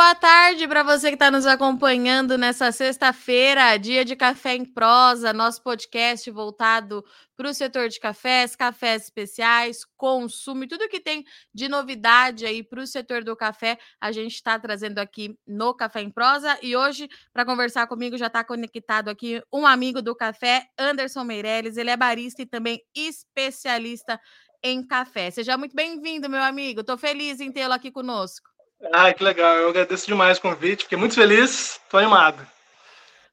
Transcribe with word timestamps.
Boa 0.00 0.14
tarde 0.14 0.66
para 0.66 0.82
você 0.82 1.08
que 1.08 1.14
está 1.14 1.30
nos 1.30 1.44
acompanhando 1.44 2.38
nessa 2.38 2.72
sexta-feira, 2.72 3.76
dia 3.76 4.02
de 4.02 4.16
Café 4.16 4.54
em 4.54 4.64
Prosa, 4.64 5.30
nosso 5.30 5.62
podcast 5.62 6.30
voltado 6.30 7.04
para 7.36 7.50
o 7.50 7.52
setor 7.52 7.86
de 7.90 8.00
cafés, 8.00 8.56
cafés 8.56 9.02
especiais, 9.02 9.84
consumo 9.98 10.64
e 10.64 10.68
tudo 10.68 10.88
que 10.88 11.00
tem 11.00 11.22
de 11.52 11.68
novidade 11.68 12.46
aí 12.46 12.62
para 12.62 12.80
o 12.80 12.86
setor 12.86 13.22
do 13.22 13.36
café, 13.36 13.78
a 14.00 14.10
gente 14.10 14.36
está 14.36 14.58
trazendo 14.58 15.00
aqui 15.00 15.38
no 15.46 15.74
Café 15.74 16.00
em 16.00 16.10
Prosa. 16.10 16.58
E 16.62 16.74
hoje, 16.74 17.06
para 17.30 17.44
conversar 17.44 17.86
comigo, 17.86 18.16
já 18.16 18.28
está 18.28 18.42
conectado 18.42 19.10
aqui 19.10 19.42
um 19.52 19.66
amigo 19.66 20.00
do 20.00 20.16
café, 20.16 20.64
Anderson 20.78 21.24
Meirelles. 21.24 21.76
Ele 21.76 21.90
é 21.90 21.96
barista 21.96 22.40
e 22.40 22.46
também 22.46 22.80
especialista 22.94 24.18
em 24.62 24.82
café. 24.82 25.30
Seja 25.30 25.58
muito 25.58 25.76
bem-vindo, 25.76 26.26
meu 26.26 26.42
amigo. 26.42 26.80
Estou 26.80 26.96
feliz 26.96 27.38
em 27.38 27.52
tê-lo 27.52 27.74
aqui 27.74 27.90
conosco. 27.90 28.48
Ah, 28.92 29.12
que 29.12 29.22
legal. 29.22 29.56
Eu 29.56 29.70
agradeço 29.70 30.06
demais 30.06 30.38
o 30.38 30.42
convite. 30.42 30.84
Fiquei 30.84 30.98
muito 30.98 31.14
feliz. 31.14 31.80
Estou 31.82 32.00
animado. 32.00 32.46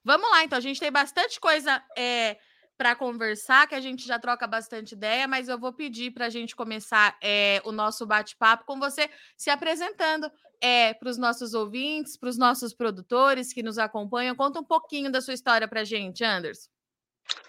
Vamos 0.04 0.30
lá, 0.30 0.44
então. 0.44 0.58
A 0.58 0.60
gente 0.60 0.80
tem 0.80 0.92
bastante 0.92 1.40
coisa 1.40 1.82
é, 1.96 2.36
para 2.76 2.94
conversar, 2.94 3.66
que 3.66 3.74
a 3.74 3.80
gente 3.80 4.06
já 4.06 4.18
troca 4.18 4.46
bastante 4.46 4.92
ideia, 4.92 5.26
mas 5.26 5.48
eu 5.48 5.58
vou 5.58 5.72
pedir 5.72 6.12
para 6.12 6.26
a 6.26 6.30
gente 6.30 6.54
começar 6.54 7.16
é, 7.20 7.60
o 7.64 7.72
nosso 7.72 8.06
bate-papo 8.06 8.64
com 8.64 8.78
você 8.78 9.10
se 9.36 9.50
apresentando 9.50 10.30
é, 10.60 10.94
para 10.94 11.08
os 11.08 11.18
nossos 11.18 11.54
ouvintes, 11.54 12.16
para 12.16 12.28
os 12.28 12.38
nossos 12.38 12.72
produtores 12.72 13.52
que 13.52 13.62
nos 13.62 13.78
acompanham. 13.78 14.36
Conta 14.36 14.60
um 14.60 14.64
pouquinho 14.64 15.10
da 15.10 15.20
sua 15.20 15.34
história 15.34 15.66
para 15.66 15.80
a 15.80 15.84
gente, 15.84 16.24
Anderson. 16.24 16.68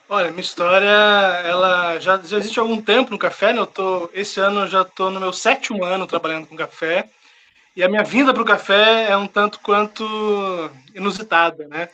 Olha, 0.10 0.32
minha 0.32 0.42
história, 0.42 0.88
ela 0.88 2.00
já, 2.00 2.18
já 2.18 2.40
existe 2.40 2.60
há 2.60 2.64
algum 2.64 2.82
tempo 2.82 3.12
no 3.12 3.20
café, 3.20 3.54
né? 3.54 3.60
Eu 3.60 3.68
tô, 3.68 4.10
esse 4.12 4.40
ano 4.40 4.62
eu 4.62 4.68
já 4.68 4.82
estou 4.82 5.12
no 5.12 5.20
meu 5.20 5.32
sétimo 5.32 5.86
ano 5.86 6.08
trabalhando 6.08 6.48
com 6.48 6.56
café. 6.56 7.08
E 7.80 7.84
a 7.84 7.88
minha 7.88 8.04
vinda 8.04 8.34
para 8.34 8.44
o 8.44 8.46
café 8.46 9.10
é 9.10 9.16
um 9.16 9.26
tanto 9.26 9.62
quanto 9.62 10.04
inusitada, 10.94 11.66
né? 11.70 11.88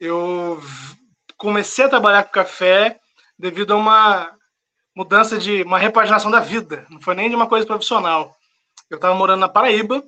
Eu 0.00 0.58
comecei 1.36 1.84
a 1.84 1.90
trabalhar 1.90 2.24
com 2.24 2.30
café 2.30 2.98
devido 3.38 3.74
a 3.74 3.76
uma 3.76 4.34
mudança 4.96 5.36
de 5.36 5.62
uma 5.62 5.78
repaginação 5.78 6.30
da 6.30 6.40
vida, 6.40 6.86
não 6.88 7.02
foi 7.02 7.14
nem 7.14 7.28
de 7.28 7.36
uma 7.36 7.46
coisa 7.46 7.66
profissional. 7.66 8.34
Eu 8.88 8.96
estava 8.96 9.14
morando 9.14 9.40
na 9.40 9.48
Paraíba, 9.50 10.02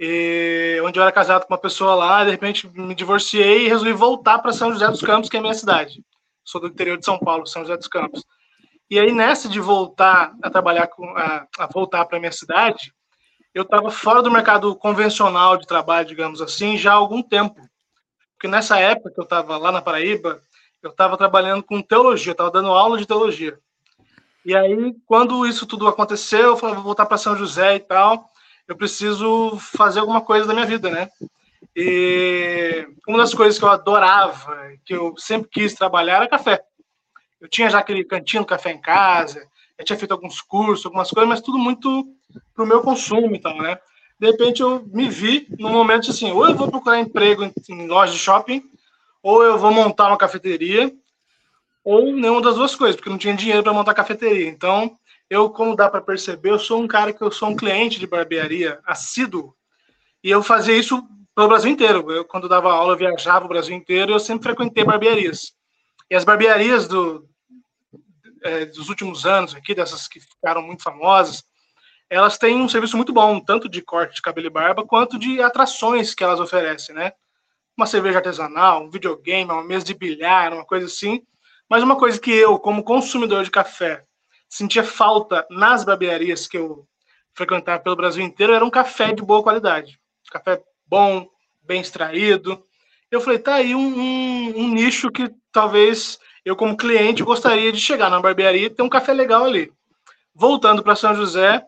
e, 0.00 0.80
onde 0.82 0.98
eu 0.98 1.02
era 1.02 1.12
casado 1.12 1.44
com 1.44 1.52
uma 1.52 1.60
pessoa 1.60 1.94
lá, 1.94 2.24
de 2.24 2.30
repente 2.30 2.66
me 2.70 2.94
divorciei 2.94 3.66
e 3.66 3.68
resolvi 3.68 3.92
voltar 3.92 4.38
para 4.38 4.54
São 4.54 4.72
José 4.72 4.88
dos 4.88 5.02
Campos, 5.02 5.28
que 5.28 5.36
é 5.36 5.40
a 5.40 5.42
minha 5.42 5.52
cidade. 5.52 6.02
Sou 6.42 6.58
do 6.58 6.68
interior 6.68 6.96
de 6.96 7.04
São 7.04 7.18
Paulo, 7.18 7.46
São 7.46 7.60
José 7.60 7.76
dos 7.76 7.86
Campos. 7.86 8.24
E 8.88 8.98
aí 8.98 9.12
nessa 9.12 9.46
de 9.46 9.60
voltar 9.60 10.32
a 10.42 10.48
trabalhar 10.48 10.86
com 10.86 11.04
a, 11.18 11.46
a 11.58 11.66
voltar 11.66 12.06
para 12.06 12.18
minha 12.18 12.32
cidade, 12.32 12.94
eu 13.54 13.62
estava 13.62 13.90
fora 13.90 14.22
do 14.22 14.30
mercado 14.30 14.74
convencional 14.76 15.56
de 15.56 15.66
trabalho, 15.66 16.08
digamos 16.08 16.40
assim, 16.40 16.76
já 16.76 16.92
há 16.92 16.96
algum 16.96 17.22
tempo. 17.22 17.60
Porque 18.34 18.48
nessa 18.48 18.78
época 18.78 19.10
que 19.10 19.20
eu 19.20 19.24
estava 19.24 19.56
lá 19.56 19.70
na 19.70 19.82
Paraíba, 19.82 20.40
eu 20.82 20.90
estava 20.90 21.16
trabalhando 21.16 21.62
com 21.62 21.80
teologia, 21.80 22.32
estava 22.32 22.50
dando 22.50 22.68
aula 22.68 22.98
de 22.98 23.06
teologia. 23.06 23.58
E 24.44 24.56
aí, 24.56 24.94
quando 25.06 25.46
isso 25.46 25.66
tudo 25.66 25.86
aconteceu, 25.86 26.48
eu 26.48 26.56
falei, 26.56 26.74
vou 26.74 26.84
voltar 26.84 27.06
para 27.06 27.18
São 27.18 27.36
José 27.36 27.76
e 27.76 27.80
tal, 27.80 28.28
eu 28.66 28.76
preciso 28.76 29.56
fazer 29.58 30.00
alguma 30.00 30.20
coisa 30.20 30.46
da 30.46 30.54
minha 30.54 30.66
vida, 30.66 30.90
né? 30.90 31.08
E 31.76 32.86
uma 33.06 33.18
das 33.18 33.32
coisas 33.32 33.58
que 33.58 33.64
eu 33.64 33.68
adorava, 33.68 34.56
que 34.84 34.94
eu 34.94 35.14
sempre 35.16 35.48
quis 35.48 35.74
trabalhar, 35.74 36.16
era 36.16 36.28
café. 36.28 36.60
Eu 37.40 37.48
tinha 37.48 37.70
já 37.70 37.78
aquele 37.78 38.04
cantinho 38.04 38.44
café 38.44 38.72
em 38.72 38.80
casa, 38.80 39.46
eu 39.78 39.84
tinha 39.84 39.98
feito 39.98 40.12
alguns 40.12 40.40
cursos, 40.40 40.86
algumas 40.86 41.10
coisas, 41.10 41.28
mas 41.28 41.40
tudo 41.40 41.58
muito 41.58 42.06
para 42.54 42.64
o 42.64 42.66
meu 42.66 42.82
consumo 42.82 43.34
e 43.34 43.38
tal, 43.38 43.56
né? 43.56 43.78
De 44.18 44.30
repente 44.30 44.62
eu 44.62 44.84
me 44.86 45.08
vi 45.08 45.48
num 45.58 45.70
momento 45.70 46.10
assim, 46.10 46.30
ou 46.30 46.48
eu 46.48 46.54
vou 46.54 46.70
procurar 46.70 47.00
emprego 47.00 47.50
em, 47.68 47.86
loja 47.88 48.12
de 48.12 48.18
shopping, 48.18 48.62
ou 49.22 49.42
eu 49.42 49.58
vou 49.58 49.72
montar 49.72 50.08
uma 50.08 50.16
cafeteria, 50.16 50.92
ou 51.84 52.12
nenhuma 52.12 52.40
das 52.40 52.54
duas 52.54 52.74
coisas, 52.74 52.96
porque 52.96 53.10
não 53.10 53.18
tinha 53.18 53.34
dinheiro 53.34 53.62
para 53.62 53.72
montar 53.72 53.94
cafeteria. 53.94 54.48
Então, 54.48 54.96
eu, 55.28 55.50
como 55.50 55.74
dá 55.74 55.88
para 55.90 56.00
perceber, 56.00 56.50
eu 56.50 56.58
sou 56.58 56.80
um 56.80 56.86
cara 56.86 57.12
que 57.12 57.22
eu 57.22 57.32
sou 57.32 57.48
um 57.48 57.56
cliente 57.56 57.98
de 57.98 58.06
barbearia 58.06 58.78
assíduo, 58.86 59.54
e 60.22 60.30
eu 60.30 60.42
fazia 60.42 60.76
isso 60.76 61.02
pelo 61.34 61.48
Brasil 61.48 61.70
inteiro. 61.70 62.08
Eu, 62.12 62.24
quando 62.24 62.48
dava 62.48 62.72
aula, 62.72 62.92
eu 62.92 62.98
viajava 62.98 63.44
o 63.44 63.48
Brasil 63.48 63.74
inteiro, 63.74 64.12
eu 64.12 64.20
sempre 64.20 64.44
frequentei 64.44 64.84
barbearias. 64.84 65.52
E 66.08 66.14
as 66.14 66.24
barbearias 66.24 66.86
do, 66.86 67.28
é, 68.44 68.66
dos 68.66 68.88
últimos 68.88 69.26
anos 69.26 69.54
aqui, 69.54 69.74
dessas 69.74 70.08
que 70.08 70.20
ficaram 70.20 70.62
muito 70.62 70.82
famosas, 70.82 71.44
elas 72.08 72.36
têm 72.36 72.56
um 72.56 72.68
serviço 72.68 72.96
muito 72.96 73.12
bom, 73.12 73.40
tanto 73.40 73.68
de 73.68 73.80
corte 73.80 74.16
de 74.16 74.22
cabelo 74.22 74.46
e 74.46 74.50
barba, 74.50 74.84
quanto 74.84 75.18
de 75.18 75.40
atrações 75.40 76.14
que 76.14 76.22
elas 76.22 76.40
oferecem, 76.40 76.94
né? 76.94 77.12
Uma 77.76 77.86
cerveja 77.86 78.18
artesanal, 78.18 78.84
um 78.84 78.90
videogame, 78.90 79.50
uma 79.50 79.64
mesa 79.64 79.86
de 79.86 79.94
bilhar, 79.94 80.52
uma 80.52 80.64
coisa 80.64 80.86
assim. 80.86 81.22
Mas 81.70 81.82
uma 81.82 81.96
coisa 81.96 82.20
que 82.20 82.30
eu, 82.30 82.58
como 82.58 82.84
consumidor 82.84 83.44
de 83.44 83.50
café, 83.50 84.04
sentia 84.46 84.84
falta 84.84 85.46
nas 85.50 85.84
barbearias 85.84 86.46
que 86.46 86.58
eu 86.58 86.86
frequentava 87.34 87.82
pelo 87.82 87.96
Brasil 87.96 88.22
inteiro, 88.22 88.52
era 88.52 88.64
um 88.64 88.70
café 88.70 89.14
de 89.14 89.22
boa 89.22 89.42
qualidade. 89.42 89.98
Café 90.30 90.62
bom, 90.86 91.26
bem 91.62 91.80
extraído. 91.80 92.62
Eu 93.10 93.22
falei, 93.22 93.38
tá 93.38 93.54
aí 93.54 93.74
um, 93.74 93.80
um, 93.80 94.52
um 94.58 94.68
nicho 94.68 95.10
que 95.10 95.30
talvez 95.50 96.18
eu, 96.44 96.56
como 96.56 96.76
cliente, 96.76 97.22
gostaria 97.22 97.72
de 97.72 97.80
chegar 97.80 98.10
na 98.10 98.20
barbearia 98.20 98.66
e 98.66 98.70
ter 98.70 98.82
um 98.82 98.88
café 98.88 99.12
legal 99.12 99.44
ali. 99.44 99.72
Voltando 100.34 100.82
para 100.82 100.96
São 100.96 101.14
José, 101.14 101.64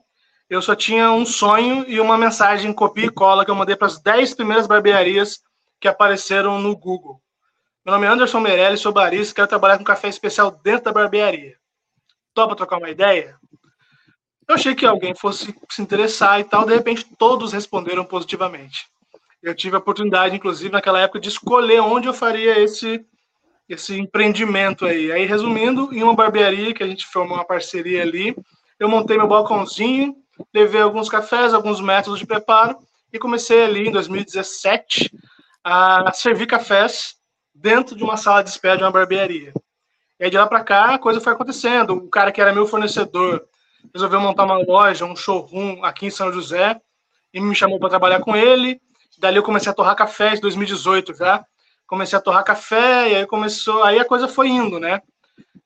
eu 0.48 0.60
só 0.60 0.74
tinha 0.74 1.10
um 1.10 1.24
sonho 1.24 1.84
e 1.88 2.00
uma 2.00 2.18
mensagem 2.18 2.72
copia 2.72 3.06
e 3.06 3.10
cola 3.10 3.44
que 3.44 3.50
eu 3.50 3.54
mandei 3.54 3.76
para 3.76 3.86
as 3.86 4.00
10 4.00 4.34
primeiras 4.34 4.66
barbearias 4.66 5.40
que 5.80 5.88
apareceram 5.88 6.58
no 6.58 6.76
Google. 6.76 7.20
Meu 7.84 7.92
nome 7.92 8.06
é 8.06 8.10
Anderson 8.10 8.40
Meirelles, 8.40 8.80
sou 8.80 8.92
barista, 8.92 9.34
quero 9.34 9.48
trabalhar 9.48 9.78
com 9.78 9.84
café 9.84 10.08
especial 10.08 10.50
dentro 10.50 10.84
da 10.84 10.92
barbearia. 10.92 11.56
Topa 12.32 12.56
trocar 12.56 12.78
uma 12.78 12.90
ideia? 12.90 13.36
Eu 14.48 14.54
achei 14.54 14.74
que 14.74 14.84
alguém 14.84 15.14
fosse 15.14 15.54
se 15.70 15.82
interessar 15.82 16.40
e 16.40 16.44
tal, 16.44 16.66
de 16.66 16.74
repente 16.74 17.06
todos 17.18 17.52
responderam 17.52 18.04
positivamente. 18.04 18.86
Eu 19.42 19.54
tive 19.54 19.76
a 19.76 19.78
oportunidade, 19.78 20.34
inclusive, 20.34 20.72
naquela 20.72 21.00
época, 21.00 21.20
de 21.20 21.28
escolher 21.28 21.80
onde 21.80 22.08
eu 22.08 22.14
faria 22.14 22.58
esse, 22.58 23.04
esse 23.68 23.98
empreendimento 23.98 24.84
aí. 24.84 25.10
Aí, 25.10 25.24
resumindo, 25.24 25.88
em 25.92 26.02
uma 26.02 26.14
barbearia 26.14 26.74
que 26.74 26.82
a 26.82 26.86
gente 26.86 27.06
formou 27.06 27.36
uma 27.36 27.44
parceria 27.44 28.02
ali, 28.02 28.36
eu 28.78 28.88
montei 28.88 29.16
meu 29.16 29.28
balcãozinho, 29.28 30.16
levei 30.52 30.80
alguns 30.80 31.08
cafés, 31.08 31.54
alguns 31.54 31.80
métodos 31.80 32.18
de 32.18 32.26
preparo 32.26 32.76
e 33.12 33.18
comecei 33.18 33.64
ali 33.64 33.88
em 33.88 33.92
2017 33.92 35.10
a 35.62 36.12
servir 36.12 36.46
cafés 36.46 37.14
dentro 37.54 37.96
de 37.96 38.02
uma 38.02 38.16
sala 38.16 38.42
de 38.42 38.50
espera 38.50 38.76
de 38.76 38.82
uma 38.82 38.90
barbearia. 38.90 39.52
E 40.18 40.24
aí 40.24 40.30
de 40.30 40.36
lá 40.36 40.46
para 40.46 40.62
cá 40.62 40.94
a 40.94 40.98
coisa 40.98 41.20
foi 41.20 41.32
acontecendo. 41.32 41.94
O 41.94 42.08
cara 42.08 42.32
que 42.32 42.40
era 42.40 42.52
meu 42.52 42.66
fornecedor 42.66 43.46
resolveu 43.92 44.20
montar 44.20 44.44
uma 44.44 44.58
loja, 44.58 45.04
um 45.04 45.16
showroom 45.16 45.84
aqui 45.84 46.06
em 46.06 46.10
São 46.10 46.32
José 46.32 46.80
e 47.32 47.40
me 47.40 47.54
chamou 47.54 47.78
para 47.78 47.90
trabalhar 47.90 48.20
com 48.20 48.36
ele. 48.36 48.80
Dali 49.18 49.36
eu 49.36 49.42
comecei 49.42 49.70
a 49.70 49.74
torrar 49.74 49.94
café 49.94 50.34
em 50.34 50.40
2018 50.40 51.14
já. 51.14 51.44
Comecei 51.86 52.18
a 52.18 52.20
torrar 52.20 52.44
café 52.44 53.10
e 53.10 53.14
aí 53.16 53.26
começou, 53.26 53.82
aí 53.82 53.98
a 53.98 54.04
coisa 54.04 54.26
foi 54.26 54.48
indo, 54.48 54.80
né? 54.80 55.00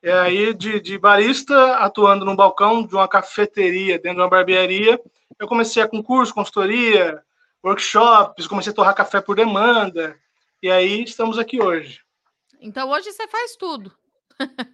E 0.02 0.10
aí, 0.10 0.54
de, 0.54 0.80
de 0.80 0.98
barista, 0.98 1.76
atuando 1.76 2.24
no 2.24 2.36
balcão 2.36 2.84
de 2.84 2.94
uma 2.94 3.08
cafeteria, 3.08 3.98
dentro 3.98 4.16
de 4.16 4.22
uma 4.22 4.28
barbearia, 4.28 5.00
eu 5.38 5.48
comecei 5.48 5.82
a 5.82 5.88
concurso, 5.88 6.34
consultoria, 6.34 7.22
workshops, 7.64 8.46
comecei 8.46 8.72
a 8.72 8.74
torrar 8.74 8.94
café 8.94 9.20
por 9.20 9.36
demanda, 9.36 10.16
e 10.62 10.70
aí 10.70 11.02
estamos 11.02 11.38
aqui 11.38 11.60
hoje. 11.60 12.00
Então, 12.60 12.88
hoje 12.90 13.12
você 13.12 13.26
faz 13.28 13.56
tudo. 13.56 13.92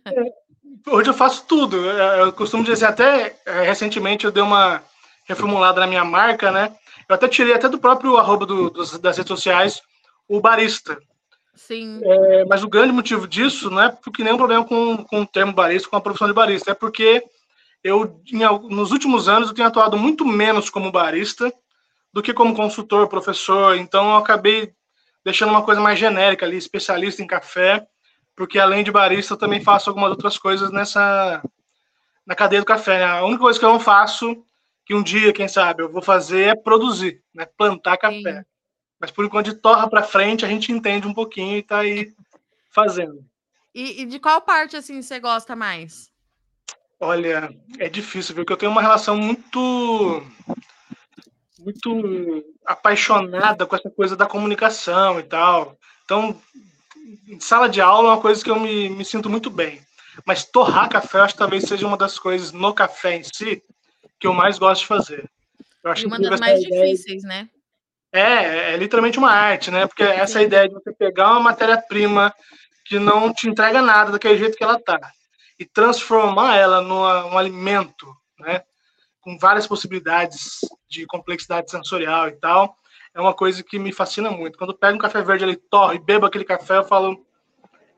É, 0.06 0.90
hoje 0.90 1.10
eu 1.10 1.14
faço 1.14 1.44
tudo. 1.46 1.76
Eu 1.76 2.32
costumo 2.32 2.64
dizer, 2.64 2.86
até 2.86 3.36
é, 3.44 3.62
recentemente 3.62 4.24
eu 4.24 4.32
dei 4.32 4.42
uma 4.42 4.82
reformulada 5.26 5.80
na 5.80 5.86
minha 5.86 6.04
marca, 6.04 6.50
né? 6.50 6.76
Eu 7.08 7.14
até 7.14 7.28
tirei 7.28 7.54
até 7.54 7.68
do 7.68 7.78
próprio 7.78 8.16
arroba 8.16 8.46
do, 8.46 8.70
das 8.70 9.16
redes 9.16 9.28
sociais 9.28 9.82
o 10.28 10.40
barista. 10.40 10.98
Sim. 11.54 12.00
É, 12.02 12.44
mas 12.44 12.64
o 12.64 12.68
grande 12.68 12.92
motivo 12.92 13.28
disso 13.28 13.70
não 13.70 13.82
é 13.82 13.88
porque 13.88 14.24
nenhum 14.24 14.36
problema 14.36 14.64
com, 14.64 15.04
com 15.04 15.22
o 15.22 15.26
termo 15.26 15.52
barista, 15.52 15.88
com 15.88 15.96
a 15.96 16.00
profissão 16.00 16.26
de 16.26 16.34
barista, 16.34 16.72
é 16.72 16.74
porque 16.74 17.22
eu, 17.82 18.20
em, 18.32 18.40
nos 18.74 18.90
últimos 18.90 19.28
anos, 19.28 19.48
eu 19.48 19.54
tenho 19.54 19.68
atuado 19.68 19.96
muito 19.96 20.24
menos 20.24 20.70
como 20.70 20.90
barista 20.90 21.52
do 22.12 22.22
que 22.22 22.32
como 22.32 22.54
consultor, 22.54 23.08
professor. 23.08 23.76
Então, 23.76 24.10
eu 24.10 24.16
acabei 24.16 24.72
deixando 25.24 25.50
uma 25.50 25.62
coisa 25.62 25.80
mais 25.80 25.98
genérica 25.98 26.44
ali, 26.46 26.56
especialista 26.56 27.22
em 27.22 27.26
café, 27.26 27.86
porque 28.36 28.58
além 28.58 28.82
de 28.82 28.90
barista, 28.90 29.34
eu 29.34 29.38
também 29.38 29.60
faço 29.60 29.90
algumas 29.90 30.10
outras 30.10 30.38
coisas 30.38 30.70
nessa 30.70 31.42
na 32.26 32.34
cadeia 32.34 32.62
do 32.62 32.66
café. 32.66 32.98
Né? 32.98 33.04
A 33.04 33.24
única 33.24 33.42
coisa 33.42 33.58
que 33.58 33.64
eu 33.64 33.72
não 33.72 33.80
faço, 33.80 34.44
que 34.84 34.94
um 34.94 35.02
dia, 35.02 35.32
quem 35.32 35.46
sabe, 35.46 35.82
eu 35.82 35.92
vou 35.92 36.02
fazer 36.02 36.42
é 36.48 36.54
produzir, 36.54 37.22
né? 37.34 37.46
plantar 37.56 37.96
café. 37.96 38.40
Sim. 38.40 38.53
Mas 39.04 39.10
por 39.10 39.26
enquanto, 39.26 39.50
de 39.50 39.56
torra 39.56 39.86
para 39.86 40.02
frente, 40.02 40.46
a 40.46 40.48
gente 40.48 40.72
entende 40.72 41.06
um 41.06 41.12
pouquinho 41.12 41.56
e 41.56 41.58
está 41.58 41.80
aí 41.80 42.10
fazendo. 42.70 43.22
E, 43.74 44.00
e, 44.00 44.06
de 44.06 44.18
qual 44.18 44.40
parte 44.40 44.78
assim 44.78 45.02
você 45.02 45.20
gosta 45.20 45.54
mais? 45.54 46.10
Olha, 46.98 47.54
é 47.78 47.86
difícil, 47.90 48.34
viu? 48.34 48.44
Porque 48.44 48.54
eu 48.54 48.56
tenho 48.56 48.72
uma 48.72 48.80
relação 48.80 49.14
muito 49.14 50.22
muito 51.58 52.44
apaixonada 52.64 53.66
com 53.66 53.76
essa 53.76 53.90
coisa 53.90 54.16
da 54.16 54.24
comunicação 54.24 55.20
e 55.20 55.24
tal. 55.24 55.78
Então, 56.06 56.40
sala 57.40 57.68
de 57.68 57.82
aula 57.82 58.08
é 58.08 58.12
uma 58.12 58.22
coisa 58.22 58.42
que 58.42 58.50
eu 58.50 58.58
me, 58.58 58.88
me 58.88 59.04
sinto 59.04 59.28
muito 59.28 59.50
bem. 59.50 59.82
Mas 60.24 60.46
torrar 60.46 60.88
café, 60.88 61.18
acho 61.18 61.34
que 61.34 61.40
talvez 61.40 61.64
seja 61.64 61.86
uma 61.86 61.98
das 61.98 62.18
coisas 62.18 62.52
no 62.52 62.72
café 62.72 63.16
em 63.16 63.22
si 63.22 63.62
que 64.18 64.26
eu 64.26 64.32
mais 64.32 64.58
gosto 64.58 64.80
de 64.80 64.86
fazer. 64.86 65.30
Eu 65.82 65.90
acho 65.90 66.04
e 66.04 66.06
uma 66.06 66.18
das 66.18 66.40
mais 66.40 66.58
difíceis, 66.62 67.22
né? 67.22 67.50
É, 68.16 68.74
é 68.74 68.76
literalmente 68.76 69.18
uma 69.18 69.32
arte, 69.32 69.72
né? 69.72 69.88
Porque 69.88 70.04
essa 70.04 70.40
ideia 70.40 70.68
de 70.68 70.74
você 70.74 70.92
pegar 70.92 71.32
uma 71.32 71.40
matéria-prima 71.40 72.32
que 72.84 72.96
não 72.96 73.34
te 73.34 73.48
entrega 73.48 73.82
nada 73.82 74.12
daquele 74.12 74.38
jeito 74.38 74.56
que 74.56 74.62
ela 74.62 74.78
tá 74.78 75.00
e 75.58 75.64
transformar 75.64 76.56
ela 76.56 76.80
num 76.80 77.36
alimento, 77.36 78.06
né? 78.38 78.62
Com 79.20 79.36
várias 79.36 79.66
possibilidades 79.66 80.60
de 80.88 81.04
complexidade 81.06 81.72
sensorial 81.72 82.28
e 82.28 82.32
tal, 82.36 82.76
é 83.12 83.20
uma 83.20 83.34
coisa 83.34 83.64
que 83.64 83.80
me 83.80 83.92
fascina 83.92 84.30
muito. 84.30 84.56
Quando 84.56 84.70
eu 84.70 84.78
pego 84.78 84.94
um 84.94 85.00
café 85.00 85.20
verde 85.20 85.42
ali, 85.42 85.56
torro 85.56 85.94
e 85.94 85.98
bebo 85.98 86.24
aquele 86.24 86.44
café, 86.44 86.76
eu 86.76 86.84
falo, 86.84 87.26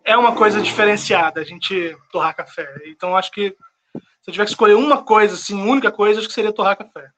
é 0.03 0.17
uma 0.17 0.35
coisa 0.35 0.63
diferenciada 0.63 1.43
a 1.43 1.45
gente 1.45 1.95
torrar 2.11 2.35
café. 2.35 2.67
Então, 2.87 3.15
acho 3.15 3.31
que 3.31 3.55
se 3.93 4.31
eu 4.31 4.33
tiver 4.33 4.45
que 4.45 4.51
escolher 4.51 4.75
uma 4.77 5.03
coisa, 5.03 5.35
assim, 5.35 5.61
única 5.61 5.93
coisa, 5.93 6.21
acho 6.21 6.29
que 6.29 6.35
seria 6.35 6.55
torrar 6.55 6.79
café. 6.79 7.11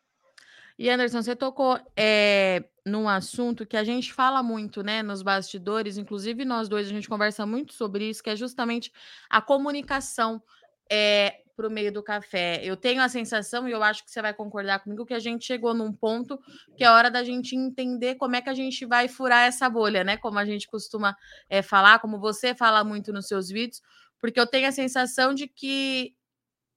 E 0.79 0.89
Anderson, 0.89 1.21
você 1.23 1.35
tocou 1.35 1.81
é, 1.97 2.65
num 2.87 3.09
assunto 3.09 3.67
que 3.67 3.77
a 3.77 3.83
gente 3.83 4.13
fala 4.13 4.43
muito, 4.43 4.83
né, 4.83 5.03
nos 5.03 5.23
bastidores, 5.23 5.99
inclusive 5.99 6.45
nós 6.45 6.69
dois 6.69 6.87
a 6.87 6.91
gente 6.91 7.09
conversa 7.09 7.45
muito 7.45 7.75
sobre 7.75 8.09
isso, 8.09 8.23
que 8.23 8.31
é 8.31 8.37
justamente 8.37 8.93
a 9.29 9.43
comunicação 9.43 10.41
é, 10.89 11.43
para 11.57 11.67
o 11.67 11.71
meio 11.71 11.93
do 11.93 12.01
café. 12.01 12.61
Eu 12.63 12.77
tenho 12.77 13.03
a 13.03 13.09
sensação, 13.09 13.69
e 13.69 13.73
eu 13.73 13.83
acho 13.83 14.05
que 14.05 14.11
você 14.13 14.23
vai 14.23 14.33
concordar 14.33 14.79
comigo, 14.79 15.05
que 15.05 15.13
a 15.13 15.19
gente 15.19 15.45
chegou 15.45 15.75
num 15.75 15.93
ponto 15.93 16.39
que 16.77 16.85
é 16.85 16.91
hora 16.91 17.11
da 17.11 17.25
gente 17.25 17.57
entender 17.57 18.15
como 18.15 18.37
é 18.37 18.41
que 18.41 18.49
a 18.49 18.55
gente 18.55 18.87
vai 18.87 19.09
furar 19.09 19.49
essa 19.49 19.69
bolha, 19.69 20.05
né? 20.05 20.17
Como 20.17 20.39
a 20.39 20.45
gente 20.45 20.69
costuma 20.69 21.17
é, 21.51 21.61
falar, 21.61 21.99
como 21.99 22.21
você 22.21 22.55
fala 22.55 22.85
muito 22.85 23.13
nos 23.13 23.27
seus 23.27 23.49
vídeos, 23.49 23.83
porque 24.21 24.39
eu 24.39 24.47
tenho 24.47 24.69
a 24.69 24.73
sensação 24.73 25.35
de 25.35 25.49
que 25.49 26.15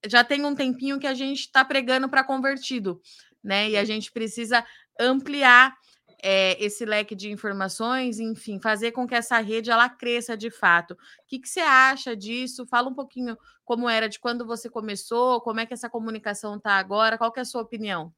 já 0.08 0.24
tem 0.24 0.44
um 0.44 0.56
tempinho 0.56 1.00
que 1.00 1.06
a 1.06 1.14
gente 1.14 1.42
está 1.42 1.64
pregando 1.64 2.10
para 2.10 2.24
convertido, 2.24 3.00
né? 3.44 3.70
E 3.70 3.78
a 3.78 3.84
gente 3.84 4.12
precisa 4.12 4.66
ampliar 5.00 5.76
é, 6.22 6.56
esse 6.64 6.86
leque 6.86 7.16
de 7.16 7.32
informações, 7.32 8.20
enfim, 8.20 8.60
fazer 8.60 8.92
com 8.92 9.08
que 9.08 9.16
essa 9.16 9.40
rede 9.40 9.72
ela 9.72 9.90
cresça 9.90 10.38
de 10.38 10.52
fato. 10.52 10.92
O 10.94 10.98
que, 11.28 11.40
que 11.40 11.50
você 11.50 11.62
acha 11.62 12.16
disso? 12.16 12.68
Fala 12.68 12.90
um 12.90 12.94
pouquinho 12.94 13.38
como 13.66 13.90
era 13.90 14.08
de 14.08 14.20
quando 14.20 14.46
você 14.46 14.70
começou, 14.70 15.42
como 15.42 15.60
é 15.60 15.66
que 15.66 15.74
essa 15.74 15.90
comunicação 15.90 16.58
está 16.58 16.74
agora, 16.74 17.18
qual 17.18 17.32
que 17.32 17.40
é 17.40 17.42
a 17.42 17.46
sua 17.46 17.62
opinião? 17.62 18.14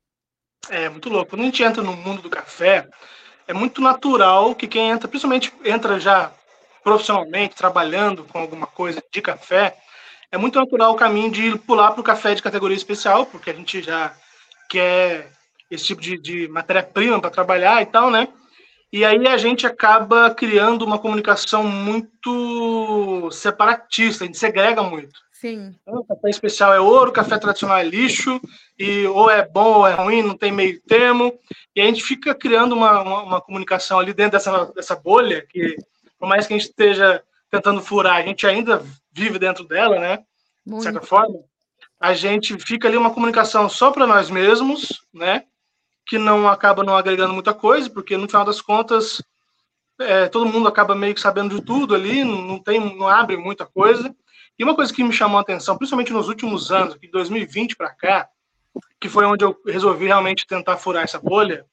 É 0.70 0.90
muito 0.90 1.10
louco. 1.10 1.32
Quando 1.32 1.42
a 1.42 1.46
gente 1.46 1.64
entra 1.64 1.84
no 1.84 1.96
mundo 1.96 2.22
do 2.22 2.30
café, 2.30 2.90
é 3.48 3.54
muito 3.54 3.82
natural 3.82 4.56
que 4.56 4.68
quem 4.68 4.90
entra, 4.90 5.08
principalmente 5.08 5.54
entra 5.64 6.00
já 6.00 6.32
profissionalmente, 6.84 7.56
trabalhando 7.56 8.26
com 8.26 8.40
alguma 8.40 8.68
coisa 8.68 9.02
de 9.12 9.22
café, 9.22 9.78
é 10.32 10.38
muito 10.38 10.60
natural 10.60 10.94
o 10.94 10.98
caminho 10.98 11.32
de 11.32 11.58
pular 11.60 11.92
para 11.92 12.02
o 12.02 12.04
café 12.04 12.34
de 12.34 12.42
categoria 12.42 12.76
especial, 12.76 13.26
porque 13.26 13.50
a 13.50 13.54
gente 13.54 13.82
já 13.82 14.14
quer 14.70 15.32
esse 15.70 15.86
tipo 15.86 16.02
de, 16.02 16.18
de 16.18 16.48
matéria-prima 16.48 17.20
para 17.20 17.30
trabalhar 17.30 17.82
e 17.82 17.86
tal, 17.86 18.12
né? 18.12 18.28
E 18.92 19.04
aí 19.04 19.28
a 19.28 19.38
gente 19.38 19.66
acaba 19.66 20.30
criando 20.30 20.84
uma 20.84 21.00
comunicação 21.00 21.64
muito 21.64 23.28
separatista, 23.32 24.24
a 24.24 24.28
gente 24.28 24.38
segrega 24.38 24.84
muito. 24.84 25.20
Sim. 25.32 25.76
O 25.88 26.06
café 26.06 26.30
especial 26.30 26.74
é 26.74 26.80
ouro, 26.80 27.10
o 27.10 27.14
café 27.14 27.38
tradicional 27.40 27.78
é 27.78 27.84
lixo, 27.84 28.40
e 28.78 29.06
ou 29.08 29.30
é 29.30 29.46
bom 29.46 29.80
ou 29.80 29.88
é 29.88 29.94
ruim, 29.94 30.22
não 30.22 30.38
tem 30.38 30.52
meio 30.52 30.80
termo. 30.84 31.38
E 31.76 31.82
a 31.82 31.86
gente 31.86 32.04
fica 32.04 32.36
criando 32.36 32.74
uma, 32.74 33.02
uma, 33.02 33.24
uma 33.24 33.42
comunicação 33.42 34.00
ali 34.00 34.14
dentro 34.14 34.34
dessa, 34.34 34.66
dessa 34.68 34.96
bolha, 34.96 35.46
que 35.50 35.76
por 36.20 36.30
mais 36.30 36.46
que 36.46 36.54
a 36.54 36.58
gente 36.58 36.70
esteja 36.70 37.22
tentando 37.50 37.82
furar, 37.82 38.18
a 38.18 38.22
gente 38.22 38.48
ainda 38.48 38.82
vive 39.12 39.38
dentro 39.38 39.68
dela, 39.68 40.00
né? 40.00 40.24
Muito. 40.66 40.80
De 40.80 40.84
certa 40.84 41.02
forma. 41.02 41.40
A 42.04 42.14
gente 42.14 42.58
fica 42.58 42.86
ali 42.86 42.98
uma 42.98 43.14
comunicação 43.14 43.70
só 43.70 43.90
para 43.90 44.06
nós 44.06 44.30
mesmos, 44.30 45.06
né? 45.14 45.46
que 46.06 46.18
não 46.18 46.50
acaba 46.50 46.84
não 46.84 46.98
agregando 46.98 47.34
muita 47.34 47.54
coisa, 47.54 47.90
porque 47.90 48.18
no 48.18 48.28
final 48.28 48.44
das 48.44 48.60
contas 48.60 49.24
é, 49.98 50.28
todo 50.28 50.52
mundo 50.52 50.68
acaba 50.68 50.94
meio 50.94 51.16
que 51.16 51.22
sabendo 51.22 51.56
de 51.56 51.66
tudo 51.66 51.96
ali, 51.96 52.26
não 52.26 52.60
tem, 52.60 52.78
não 52.98 53.08
abre 53.08 53.38
muita 53.38 53.66
coisa. 53.66 54.14
E 54.60 54.66
uma 54.66 54.76
coisa 54.76 54.94
que 54.94 55.02
me 55.02 55.14
chamou 55.14 55.38
a 55.38 55.42
atenção, 55.42 55.78
principalmente 55.78 56.12
nos 56.12 56.28
últimos 56.28 56.74
anos, 56.74 57.00
de 57.00 57.08
2020 57.10 57.78
para 57.78 57.90
cá, 57.90 58.28
que 59.00 59.08
foi 59.08 59.26
onde 59.26 59.46
eu 59.46 59.56
resolvi 59.66 60.08
realmente 60.08 60.46
tentar 60.46 60.76
furar 60.76 61.04
essa 61.04 61.22
bolha, 61.22 61.66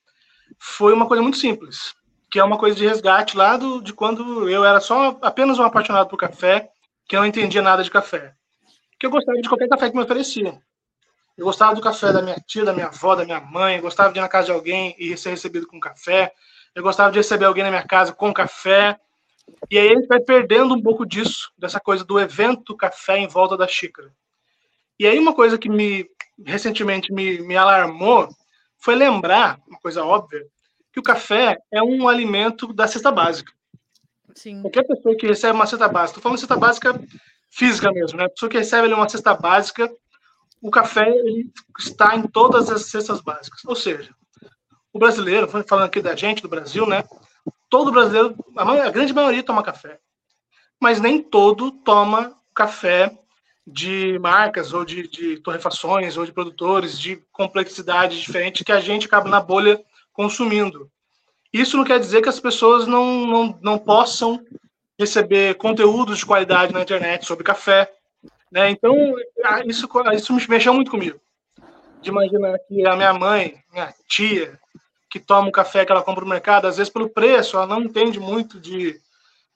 foi 0.61 0.93
uma 0.93 1.07
coisa 1.07 1.25
muito 1.25 1.39
simples, 1.39 1.93
que 2.31 2.39
é 2.39 2.45
uma 2.45 2.57
coisa 2.57 2.77
de 2.77 2.87
resgate 2.87 3.37
lá 3.37 3.57
do, 3.57 3.83
de 3.83 3.93
quando 3.93 4.49
eu 4.49 4.65
era 4.65 4.81
só 4.81 5.19
apenas 5.23 5.59
um 5.59 5.65
apaixonado 5.65 6.09
por 6.09 6.17
café, 6.17 6.71
que 7.09 7.17
não 7.17 7.27
entendia 7.27 7.63
nada 7.63 7.83
de 7.83 7.91
café. 7.91 8.37
Que 9.01 9.07
eu 9.07 9.11
gostava 9.11 9.41
de 9.41 9.49
qualquer 9.49 9.69
café 9.69 9.91
que 9.91 9.97
me 9.97 10.03
oferecia. 10.03 10.61
Eu 11.37 11.47
gostava 11.47 11.75
do 11.75 11.81
café 11.81 12.13
da 12.13 12.21
minha 12.21 12.37
tia, 12.47 12.67
da 12.67 12.75
minha 12.75 12.89
avó, 12.89 13.17
da 13.17 13.25
minha 13.25 13.41
mãe. 13.41 13.81
gostava 13.81 14.13
de 14.13 14.19
ir 14.19 14.21
na 14.21 14.29
casa 14.29 14.47
de 14.47 14.53
alguém 14.53 14.95
e 14.99 15.17
ser 15.17 15.31
recebido 15.31 15.67
com 15.67 15.81
café. 15.81 16.35
Eu 16.75 16.83
gostava 16.83 17.11
de 17.11 17.19
receber 17.19 17.47
alguém 17.47 17.65
na 17.65 17.71
minha 17.71 17.87
casa 17.87 18.13
com 18.13 18.33
café. 18.33 19.01
E 19.71 19.79
aí 19.79 19.89
a 19.89 19.95
gente 19.95 20.07
vai 20.07 20.21
perdendo 20.21 20.75
um 20.75 20.83
pouco 20.83 21.07
disso, 21.07 21.51
dessa 21.57 21.81
coisa 21.81 22.05
do 22.05 22.21
evento 22.21 22.77
café 22.77 23.17
em 23.19 23.27
volta 23.27 23.57
da 23.57 23.67
xícara. 23.67 24.13
E 24.99 25.07
aí 25.07 25.19
uma 25.19 25.35
coisa 25.35 25.57
que 25.57 25.69
me 25.69 26.07
recentemente 26.45 27.13
me, 27.13 27.41
me 27.41 27.57
alarmou 27.57 28.29
foi 28.77 28.95
lembrar, 28.95 29.59
uma 29.67 29.79
coisa 29.79 30.05
óbvia, 30.05 30.47
que 30.93 31.01
o 31.01 31.03
café 31.03 31.57
é 31.73 31.83
um 31.83 32.07
alimento 32.07 32.73
da 32.73 32.87
cesta 32.87 33.11
básica. 33.11 33.53
Sim. 34.35 34.61
Qualquer 34.63 34.87
pessoa 34.87 35.17
que 35.17 35.27
recebe 35.27 35.55
uma 35.55 35.67
cesta 35.67 35.89
básica, 35.89 36.19
estou 36.19 36.23
falando 36.23 36.39
cesta 36.39 36.57
básica 36.57 37.01
física 37.51 37.93
mesmo, 37.93 38.19
né? 38.19 38.25
A 38.25 38.31
pessoa 38.31 38.49
que 38.49 38.59
recebe 38.59 38.87
ali, 38.87 38.95
uma 38.95 39.09
cesta 39.09 39.35
básica, 39.35 39.91
o 40.63 40.71
café 40.71 41.09
ele 41.09 41.51
está 41.79 42.15
em 42.15 42.23
todas 42.23 42.71
as 42.71 42.87
cestas 42.87 43.21
básicas. 43.21 43.65
Ou 43.65 43.75
seja, 43.75 44.15
o 44.93 44.99
brasileiro, 44.99 45.49
falando 45.49 45.87
aqui 45.87 46.01
da 46.01 46.15
gente, 46.15 46.43
do 46.43 46.49
Brasil, 46.49 46.87
né? 46.87 47.05
Todo 47.69 47.93
brasileiro, 47.93 48.35
a, 48.57 48.65
maioria, 48.65 48.89
a 48.89 48.93
grande 48.93 49.13
maioria 49.13 49.43
toma 49.43 49.63
café. 49.63 49.99
Mas 50.81 51.01
nem 51.01 51.23
todo 51.23 51.71
toma 51.71 52.37
café 52.55 53.17
de 53.67 54.19
marcas 54.19 54.73
ou 54.73 54.85
de, 54.85 55.07
de 55.09 55.39
torrefações 55.39 56.17
ou 56.17 56.25
de 56.25 56.33
produtores 56.33 56.99
de 56.99 57.17
complexidade 57.31 58.21
diferente 58.21 58.65
que 58.65 58.73
a 58.73 58.81
gente 58.81 59.07
acaba 59.07 59.29
na 59.29 59.41
bolha 59.41 59.81
consumindo. 60.13 60.91
Isso 61.53 61.77
não 61.77 61.85
quer 61.85 61.99
dizer 61.99 62.23
que 62.23 62.29
as 62.29 62.41
pessoas 62.41 62.87
não, 62.87 63.27
não, 63.27 63.59
não 63.63 63.79
possam 63.79 64.45
receber 65.01 65.55
conteúdos 65.55 66.19
de 66.19 66.27
qualidade 66.27 66.73
na 66.73 66.83
internet 66.83 67.27
sobre 67.27 67.43
café, 67.43 67.91
né? 68.53 68.71
Então, 68.71 68.95
isso, 69.65 69.89
isso 70.15 70.35
me 70.35 70.47
mexeu 70.49 70.75
muito 70.75 70.91
comigo. 70.91 71.19
De 72.03 72.11
imaginar 72.11 72.59
que 72.69 72.87
a 72.87 72.97
minha 72.97 73.13
mãe, 73.15 73.57
minha 73.73 73.93
tia, 74.09 74.59
que 75.09 75.19
toma 75.19 75.49
um 75.49 75.53
café 75.53 75.85
que 75.85 75.93
ela 75.93 76.03
compra 76.03 76.25
no 76.25 76.31
mercado, 76.31 76.67
às 76.67 76.77
vezes 76.77 76.93
pelo 76.93 77.09
preço, 77.09 77.57
ela 77.57 77.67
não 77.67 77.83
entende 77.83 78.21
muito 78.21 78.61
de, 78.61 79.01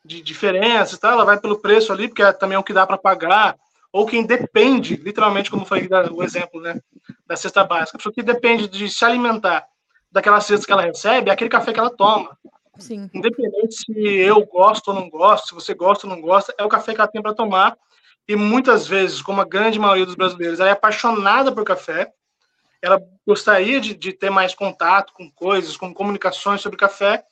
de 0.05 0.23
diferença, 0.23 0.97
tá? 0.97 1.13
ela 1.13 1.25
vai 1.25 1.39
pelo 1.39 1.59
preço 1.59 1.93
ali, 1.93 2.09
porque 2.09 2.23
é 2.23 2.33
também 2.33 2.57
o 2.57 2.63
que 2.63 2.73
dá 2.73 2.87
para 2.87 2.99
pagar, 2.99 3.57
ou 3.93 4.07
quem 4.07 4.27
depende, 4.27 4.97
literalmente, 4.97 5.51
como 5.51 5.65
foi 5.65 5.89
o 6.11 6.23
exemplo 6.23 6.61
né, 6.61 6.81
da 7.27 7.37
cesta 7.37 7.63
básica, 7.63 7.97
a 7.97 7.99
pessoa 7.99 8.13
que 8.13 8.23
depende 8.23 8.67
de 8.67 8.89
se 8.89 9.05
alimentar 9.05 9.65
daquela 10.11 10.41
cesta 10.41 10.67
que 10.67 10.73
ela 10.73 10.83
recebe, 10.83 11.31
é 11.31 11.33
aquele 11.33 11.51
café 11.51 11.73
que 11.73 11.79
ela 11.79 11.91
toma. 11.91 12.37
Sim. 12.79 13.09
Independente 13.15 13.75
se 13.75 13.93
eu 13.93 14.45
gosto 14.47 14.89
ou 14.89 14.95
não 14.95 15.09
gosto, 15.09 15.49
se 15.49 15.55
você 15.55 15.75
gosta 15.75 16.07
ou 16.07 16.15
não 16.15 16.21
gosta, 16.21 16.55
é 16.59 16.65
o 16.65 16.69
café 16.69 16.95
que 16.95 17.01
ela 17.01 17.11
tem 17.11 17.23
para 17.23 17.35
tomar 17.35 17.77
e 18.27 18.35
muitas 18.37 18.89
vezes, 18.89 19.21
como 19.21 19.41
a 19.41 19.45
grande 19.45 19.79
maioria 19.79 20.07
dos 20.07 20.15
brasileiros, 20.15 20.59
ela 20.59 20.71
é 20.71 20.73
apaixonada 20.73 21.53
por 21.53 21.65
café, 21.65 22.11
ela 22.81 23.01
gostaria 23.27 23.81
de, 23.81 23.95
de 23.95 24.13
ter 24.13 24.31
mais 24.31 24.55
contato 24.55 25.13
com 25.13 25.31
coisas, 25.31 25.77
com 25.77 25.93
comunicações 25.93 26.61
sobre 26.61 26.79
café, 26.79 27.23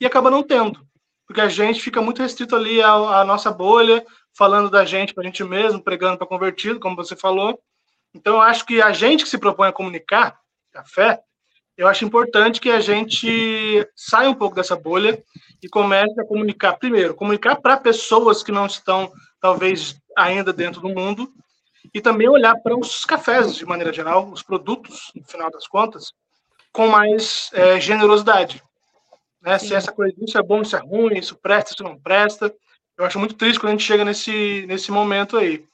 e 0.00 0.06
acaba 0.06 0.30
não 0.30 0.42
tendo, 0.42 0.84
porque 1.26 1.40
a 1.40 1.48
gente 1.48 1.80
fica 1.80 2.02
muito 2.02 2.22
restrito 2.22 2.56
ali 2.56 2.82
à, 2.82 2.92
à 2.92 3.24
nossa 3.24 3.50
bolha, 3.50 4.04
falando 4.36 4.70
da 4.70 4.84
gente 4.84 5.14
para 5.14 5.22
a 5.22 5.26
gente 5.26 5.44
mesmo, 5.44 5.82
pregando 5.82 6.18
para 6.18 6.26
convertido, 6.26 6.80
como 6.80 6.96
você 6.96 7.14
falou. 7.14 7.60
Então, 8.12 8.34
eu 8.34 8.40
acho 8.40 8.66
que 8.66 8.82
a 8.82 8.92
gente 8.92 9.22
que 9.22 9.30
se 9.30 9.38
propõe 9.38 9.68
a 9.68 9.72
comunicar 9.72 10.40
café, 10.72 11.20
eu 11.80 11.88
acho 11.88 12.04
importante 12.04 12.60
que 12.60 12.68
a 12.68 12.78
gente 12.78 13.88
saia 13.96 14.28
um 14.28 14.34
pouco 14.34 14.54
dessa 14.54 14.76
bolha 14.76 15.18
e 15.62 15.66
comece 15.66 16.20
a 16.20 16.26
comunicar, 16.26 16.74
primeiro, 16.74 17.14
comunicar 17.14 17.56
para 17.56 17.74
pessoas 17.78 18.42
que 18.42 18.52
não 18.52 18.66
estão, 18.66 19.10
talvez, 19.40 19.98
ainda 20.14 20.52
dentro 20.52 20.82
do 20.82 20.90
mundo, 20.90 21.32
e 21.94 21.98
também 21.98 22.28
olhar 22.28 22.54
para 22.56 22.76
os 22.76 23.06
cafés, 23.06 23.56
de 23.56 23.64
maneira 23.64 23.94
geral, 23.94 24.30
os 24.30 24.42
produtos, 24.42 25.10
no 25.14 25.24
final 25.24 25.50
das 25.50 25.66
contas, 25.66 26.12
com 26.70 26.86
mais 26.86 27.48
é, 27.54 27.80
generosidade. 27.80 28.62
Né? 29.40 29.58
Se 29.58 29.74
essa 29.74 29.90
coisa, 29.90 30.14
isso 30.20 30.36
é 30.36 30.42
bom, 30.42 30.60
isso 30.60 30.76
é 30.76 30.80
ruim, 30.80 31.16
isso 31.16 31.34
presta, 31.34 31.72
isso 31.72 31.82
não 31.82 31.98
presta. 31.98 32.54
Eu 32.94 33.06
acho 33.06 33.18
muito 33.18 33.36
triste 33.36 33.58
quando 33.58 33.70
a 33.70 33.72
gente 33.72 33.86
chega 33.86 34.04
nesse, 34.04 34.66
nesse 34.68 34.92
momento 34.92 35.38
aí. 35.38 35.64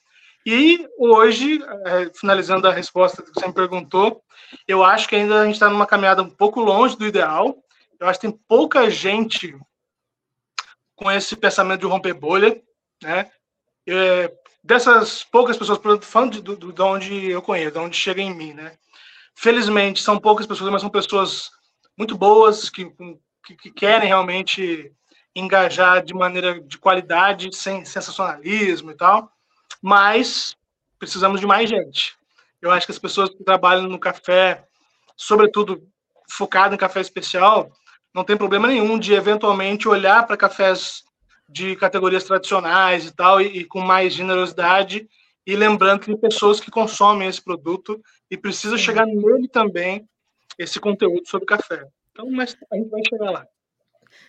E 0.46 0.88
hoje, 0.96 1.60
é, 1.84 2.08
finalizando 2.14 2.68
a 2.68 2.72
resposta 2.72 3.20
que 3.20 3.32
você 3.34 3.48
me 3.48 3.52
perguntou, 3.52 4.22
eu 4.68 4.84
acho 4.84 5.08
que 5.08 5.16
ainda 5.16 5.40
a 5.40 5.44
gente 5.44 5.54
está 5.54 5.68
numa 5.68 5.88
caminhada 5.88 6.22
um 6.22 6.30
pouco 6.30 6.60
longe 6.60 6.96
do 6.96 7.04
ideal. 7.04 7.56
Eu 7.98 8.06
acho 8.06 8.20
que 8.20 8.28
tem 8.28 8.40
pouca 8.46 8.88
gente 8.88 9.58
com 10.94 11.10
esse 11.10 11.34
pensamento 11.34 11.80
de 11.80 11.86
romper 11.86 12.14
bolha, 12.14 12.62
né? 13.02 13.28
É, 13.88 14.32
dessas 14.62 15.24
poucas 15.24 15.56
pessoas, 15.56 15.80
falando 16.02 16.40
de, 16.40 16.56
de, 16.56 16.72
de 16.72 16.82
onde 16.82 17.28
eu 17.28 17.42
conheço, 17.42 17.72
de 17.72 17.78
onde 17.80 17.96
chega 17.96 18.22
em 18.22 18.32
mim, 18.32 18.52
né? 18.52 18.78
Felizmente, 19.34 20.00
são 20.00 20.16
poucas 20.16 20.46
pessoas, 20.46 20.70
mas 20.70 20.80
são 20.80 20.90
pessoas 20.90 21.50
muito 21.98 22.16
boas, 22.16 22.70
que, 22.70 22.88
que, 23.44 23.56
que 23.56 23.70
querem 23.72 24.06
realmente 24.06 24.92
engajar 25.34 26.04
de 26.04 26.14
maneira 26.14 26.60
de 26.60 26.78
qualidade, 26.78 27.54
sem 27.54 27.84
sensacionalismo 27.84 28.92
e 28.92 28.94
tal 28.94 29.35
mas 29.82 30.56
precisamos 30.98 31.40
de 31.40 31.46
mais 31.46 31.68
gente. 31.68 32.14
Eu 32.60 32.70
acho 32.70 32.86
que 32.86 32.92
as 32.92 32.98
pessoas 32.98 33.30
que 33.30 33.44
trabalham 33.44 33.88
no 33.88 33.98
café, 33.98 34.64
sobretudo 35.16 35.86
focado 36.30 36.74
em 36.74 36.78
café 36.78 37.00
especial, 37.00 37.70
não 38.14 38.24
tem 38.24 38.36
problema 38.36 38.66
nenhum 38.66 38.98
de 38.98 39.12
eventualmente 39.12 39.88
olhar 39.88 40.26
para 40.26 40.36
cafés 40.36 41.04
de 41.48 41.76
categorias 41.76 42.24
tradicionais 42.24 43.06
e 43.06 43.14
tal, 43.14 43.40
e, 43.40 43.58
e, 43.58 43.64
com 43.64 43.80
mais 43.80 44.12
generosidade, 44.14 45.08
e 45.46 45.54
lembrando 45.54 46.00
que 46.00 46.06
tem 46.06 46.16
pessoas 46.16 46.58
que 46.58 46.70
consomem 46.70 47.28
esse 47.28 47.40
produto 47.40 48.00
e 48.30 48.36
precisa 48.36 48.76
chegar 48.76 49.06
nele 49.06 49.46
também 49.46 50.08
esse 50.58 50.80
conteúdo 50.80 51.28
sobre 51.28 51.46
café. 51.46 51.86
Então, 52.10 52.28
mas 52.30 52.56
a 52.72 52.76
gente 52.76 52.90
vai 52.90 53.02
chegar 53.08 53.30
lá. 53.30 53.46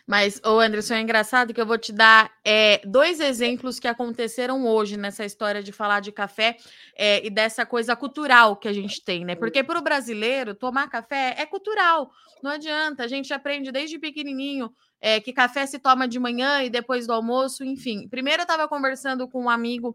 Mas, 0.08 0.40
ô 0.46 0.58
Anderson, 0.62 0.94
é 0.94 1.02
engraçado 1.02 1.54
que 1.54 1.60
eu 1.60 1.66
vou 1.66 1.78
te 1.78 1.92
dar 1.92 2.32
é, 2.46 2.80
dois 2.86 3.20
exemplos 3.20 3.78
que 3.78 3.90
aconteceram 3.90 4.66
hoje 4.66 4.96
nessa 4.96 5.26
história 5.26 5.62
de 5.62 5.74
falar 5.74 6.00
de 6.00 6.14
café 6.14 6.56
é, 6.96 7.26
e 7.28 7.30
dessa 7.30 7.66
coisa 7.66 7.94
cultural 7.94 8.56
que 8.56 8.70
a 8.70 8.74
gente 8.74 9.04
tem, 9.04 9.26
né? 9.26 9.36
Porque 9.36 9.62
para 9.62 9.78
o 9.78 9.82
brasileiro, 9.82 10.56
tomar 10.56 10.90
café 10.90 11.36
é 11.38 11.46
cultural. 11.46 12.10
Não 12.42 12.52
adianta, 12.52 13.04
a 13.04 13.08
gente 13.08 13.34
aprende 13.34 13.70
desde 13.70 14.00
pequenininho 14.00 14.72
é, 15.02 15.20
que 15.20 15.34
café 15.34 15.66
se 15.66 15.78
toma 15.78 16.08
de 16.08 16.20
manhã 16.20 16.64
e 16.64 16.70
depois 16.70 17.06
do 17.06 17.12
almoço, 17.12 17.66
enfim. 17.66 18.08
Primeiro 18.08 18.44
eu 18.44 18.46
estava 18.46 18.66
conversando 18.66 19.28
com 19.28 19.44
um 19.44 19.50
amigo 19.50 19.94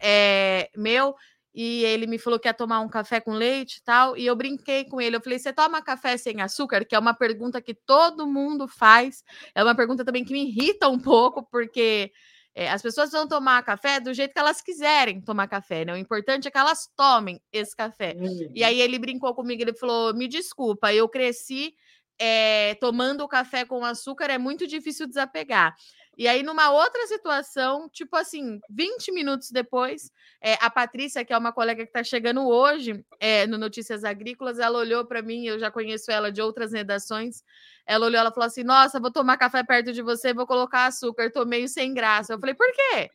é, 0.00 0.70
meu 0.76 1.16
e 1.54 1.84
ele 1.84 2.06
me 2.06 2.18
falou 2.18 2.38
que 2.38 2.48
ia 2.48 2.54
tomar 2.54 2.80
um 2.80 2.88
café 2.88 3.20
com 3.20 3.32
leite 3.32 3.78
e 3.78 3.82
tal, 3.82 4.16
e 4.16 4.26
eu 4.26 4.36
brinquei 4.36 4.84
com 4.84 5.00
ele. 5.00 5.16
Eu 5.16 5.20
falei: 5.20 5.38
"Você 5.38 5.52
toma 5.52 5.82
café 5.82 6.16
sem 6.16 6.40
açúcar?", 6.40 6.84
que 6.84 6.94
é 6.94 6.98
uma 6.98 7.14
pergunta 7.14 7.60
que 7.60 7.74
todo 7.74 8.26
mundo 8.26 8.68
faz. 8.68 9.24
É 9.54 9.62
uma 9.62 9.74
pergunta 9.74 10.04
também 10.04 10.24
que 10.24 10.32
me 10.32 10.46
irrita 10.48 10.88
um 10.88 10.98
pouco, 10.98 11.42
porque 11.50 12.12
é, 12.54 12.70
as 12.70 12.82
pessoas 12.82 13.10
vão 13.12 13.26
tomar 13.28 13.62
café 13.62 14.00
do 14.00 14.12
jeito 14.12 14.32
que 14.34 14.38
elas 14.40 14.60
quiserem 14.60 15.20
tomar 15.20 15.46
café, 15.48 15.84
né? 15.84 15.92
O 15.94 15.96
importante 15.96 16.48
é 16.48 16.50
que 16.50 16.58
elas 16.58 16.88
tomem 16.96 17.40
esse 17.52 17.74
café. 17.76 18.16
Uhum. 18.18 18.50
E 18.54 18.64
aí 18.64 18.80
ele 18.80 18.98
brincou 18.98 19.34
comigo, 19.34 19.62
ele 19.62 19.74
falou: 19.74 20.14
"Me 20.14 20.26
desculpa, 20.28 20.92
eu 20.92 21.08
cresci 21.08 21.74
é, 22.20 22.74
tomando 22.80 23.26
café 23.28 23.64
com 23.64 23.84
açúcar, 23.84 24.26
é 24.30 24.38
muito 24.38 24.66
difícil 24.66 25.06
desapegar". 25.06 25.74
E 26.18 26.26
aí, 26.26 26.42
numa 26.42 26.72
outra 26.72 27.06
situação, 27.06 27.88
tipo 27.88 28.16
assim, 28.16 28.58
20 28.68 29.12
minutos 29.12 29.52
depois, 29.52 30.10
é, 30.42 30.54
a 30.54 30.68
Patrícia, 30.68 31.24
que 31.24 31.32
é 31.32 31.38
uma 31.38 31.52
colega 31.52 31.84
que 31.84 31.90
está 31.90 32.02
chegando 32.02 32.44
hoje 32.44 33.04
é, 33.20 33.46
no 33.46 33.56
Notícias 33.56 34.02
Agrícolas, 34.02 34.58
ela 34.58 34.80
olhou 34.80 35.06
para 35.06 35.22
mim, 35.22 35.46
eu 35.46 35.60
já 35.60 35.70
conheço 35.70 36.10
ela 36.10 36.32
de 36.32 36.42
outras 36.42 36.72
redações. 36.72 37.44
Ela 37.86 38.06
olhou, 38.06 38.18
ela 38.18 38.32
falou 38.32 38.48
assim: 38.48 38.64
Nossa, 38.64 38.98
vou 38.98 39.12
tomar 39.12 39.36
café 39.36 39.62
perto 39.62 39.92
de 39.92 40.02
você, 40.02 40.34
vou 40.34 40.44
colocar 40.44 40.86
açúcar, 40.86 41.30
tô 41.30 41.44
meio 41.44 41.68
sem 41.68 41.94
graça. 41.94 42.32
Eu 42.32 42.40
falei: 42.40 42.54
Por 42.56 42.66
quê? 42.72 43.10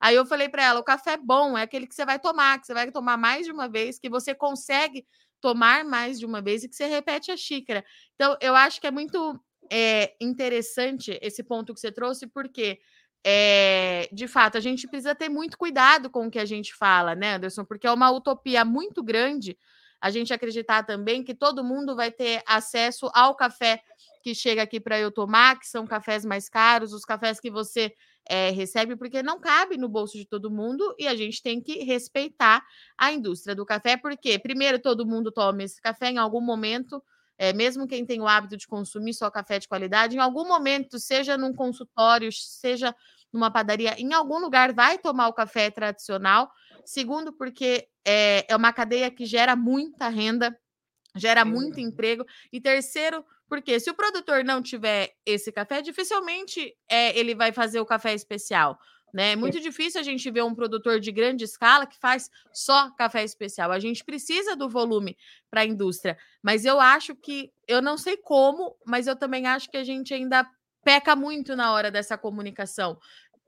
Aí 0.00 0.16
eu 0.16 0.26
falei 0.26 0.48
para 0.48 0.64
ela: 0.64 0.80
o 0.80 0.84
café 0.84 1.16
bom 1.16 1.56
é 1.56 1.62
aquele 1.62 1.86
que 1.86 1.94
você 1.94 2.04
vai 2.04 2.18
tomar, 2.18 2.58
que 2.60 2.66
você 2.66 2.74
vai 2.74 2.90
tomar 2.90 3.16
mais 3.16 3.46
de 3.46 3.52
uma 3.52 3.68
vez, 3.68 4.00
que 4.00 4.08
você 4.08 4.34
consegue 4.34 5.06
tomar 5.40 5.84
mais 5.84 6.18
de 6.18 6.26
uma 6.26 6.42
vez 6.42 6.64
e 6.64 6.68
que 6.68 6.74
você 6.74 6.86
repete 6.86 7.30
a 7.30 7.36
xícara. 7.36 7.84
Então, 8.16 8.36
eu 8.40 8.56
acho 8.56 8.80
que 8.80 8.86
é 8.88 8.90
muito 8.90 9.38
é 9.70 10.14
interessante 10.20 11.18
esse 11.22 11.42
ponto 11.42 11.74
que 11.74 11.80
você 11.80 11.92
trouxe, 11.92 12.26
porque 12.26 12.78
é, 13.24 14.08
de 14.12 14.28
fato 14.28 14.56
a 14.56 14.60
gente 14.60 14.86
precisa 14.86 15.14
ter 15.14 15.28
muito 15.28 15.58
cuidado 15.58 16.08
com 16.08 16.26
o 16.26 16.30
que 16.30 16.38
a 16.38 16.44
gente 16.44 16.74
fala, 16.74 17.14
né, 17.14 17.34
Anderson? 17.34 17.64
Porque 17.64 17.86
é 17.86 17.92
uma 17.92 18.10
utopia 18.10 18.64
muito 18.64 19.02
grande 19.02 19.58
a 20.00 20.10
gente 20.10 20.32
acreditar 20.32 20.84
também 20.84 21.24
que 21.24 21.34
todo 21.34 21.64
mundo 21.64 21.96
vai 21.96 22.10
ter 22.10 22.42
acesso 22.46 23.10
ao 23.12 23.34
café 23.34 23.82
que 24.22 24.34
chega 24.34 24.62
aqui 24.62 24.78
para 24.78 24.98
eu 24.98 25.10
tomar, 25.10 25.58
que 25.58 25.66
são 25.66 25.86
cafés 25.86 26.24
mais 26.24 26.48
caros, 26.48 26.92
os 26.92 27.04
cafés 27.04 27.40
que 27.40 27.50
você 27.50 27.92
é, 28.28 28.50
recebe, 28.50 28.94
porque 28.94 29.22
não 29.22 29.40
cabe 29.40 29.76
no 29.76 29.88
bolso 29.88 30.16
de 30.16 30.26
todo 30.26 30.50
mundo 30.50 30.94
e 30.98 31.08
a 31.08 31.16
gente 31.16 31.42
tem 31.42 31.60
que 31.60 31.82
respeitar 31.82 32.64
a 32.96 33.10
indústria 33.10 33.54
do 33.54 33.64
café, 33.64 33.96
porque 33.96 34.38
primeiro 34.38 34.78
todo 34.78 35.06
mundo 35.06 35.32
toma 35.32 35.62
esse 35.62 35.80
café 35.80 36.10
em 36.10 36.18
algum 36.18 36.40
momento 36.40 37.02
é, 37.38 37.52
mesmo 37.52 37.86
quem 37.86 38.04
tem 38.04 38.20
o 38.20 38.26
hábito 38.26 38.56
de 38.56 38.66
consumir 38.66 39.14
só 39.14 39.30
café 39.30 39.58
de 39.58 39.68
qualidade, 39.68 40.16
em 40.16 40.20
algum 40.20 40.46
momento, 40.46 40.98
seja 40.98 41.38
num 41.38 41.54
consultório, 41.54 42.30
seja 42.32 42.94
numa 43.32 43.50
padaria, 43.50 43.94
em 43.98 44.12
algum 44.12 44.38
lugar 44.38 44.72
vai 44.72 44.98
tomar 44.98 45.28
o 45.28 45.32
café 45.32 45.70
tradicional. 45.70 46.50
Segundo, 46.84 47.32
porque 47.32 47.86
é, 48.04 48.44
é 48.48 48.56
uma 48.56 48.72
cadeia 48.72 49.10
que 49.10 49.24
gera 49.24 49.54
muita 49.54 50.08
renda, 50.08 50.58
gera 51.14 51.44
muito 51.44 51.78
emprego. 51.78 52.24
E 52.52 52.60
terceiro, 52.60 53.24
porque 53.48 53.78
se 53.78 53.90
o 53.90 53.94
produtor 53.94 54.42
não 54.44 54.62
tiver 54.62 55.12
esse 55.24 55.52
café, 55.52 55.80
dificilmente 55.80 56.74
é, 56.90 57.16
ele 57.18 57.34
vai 57.34 57.52
fazer 57.52 57.80
o 57.80 57.86
café 57.86 58.14
especial. 58.14 58.78
Né? 59.12 59.32
É 59.32 59.36
muito 59.36 59.58
difícil 59.60 60.00
a 60.00 60.04
gente 60.04 60.30
ver 60.30 60.44
um 60.44 60.54
produtor 60.54 61.00
de 61.00 61.10
grande 61.10 61.44
escala 61.44 61.86
que 61.86 61.98
faz 61.98 62.30
só 62.52 62.90
café 62.90 63.24
especial. 63.24 63.72
A 63.72 63.78
gente 63.78 64.04
precisa 64.04 64.54
do 64.54 64.68
volume 64.68 65.16
para 65.50 65.62
a 65.62 65.64
indústria, 65.64 66.16
mas 66.42 66.64
eu 66.64 66.78
acho 66.78 67.14
que 67.14 67.50
eu 67.66 67.80
não 67.80 67.96
sei 67.96 68.16
como, 68.16 68.76
mas 68.86 69.06
eu 69.06 69.16
também 69.16 69.46
acho 69.46 69.70
que 69.70 69.76
a 69.76 69.84
gente 69.84 70.12
ainda 70.12 70.46
peca 70.84 71.16
muito 71.16 71.56
na 71.56 71.72
hora 71.72 71.90
dessa 71.90 72.16
comunicação. 72.16 72.98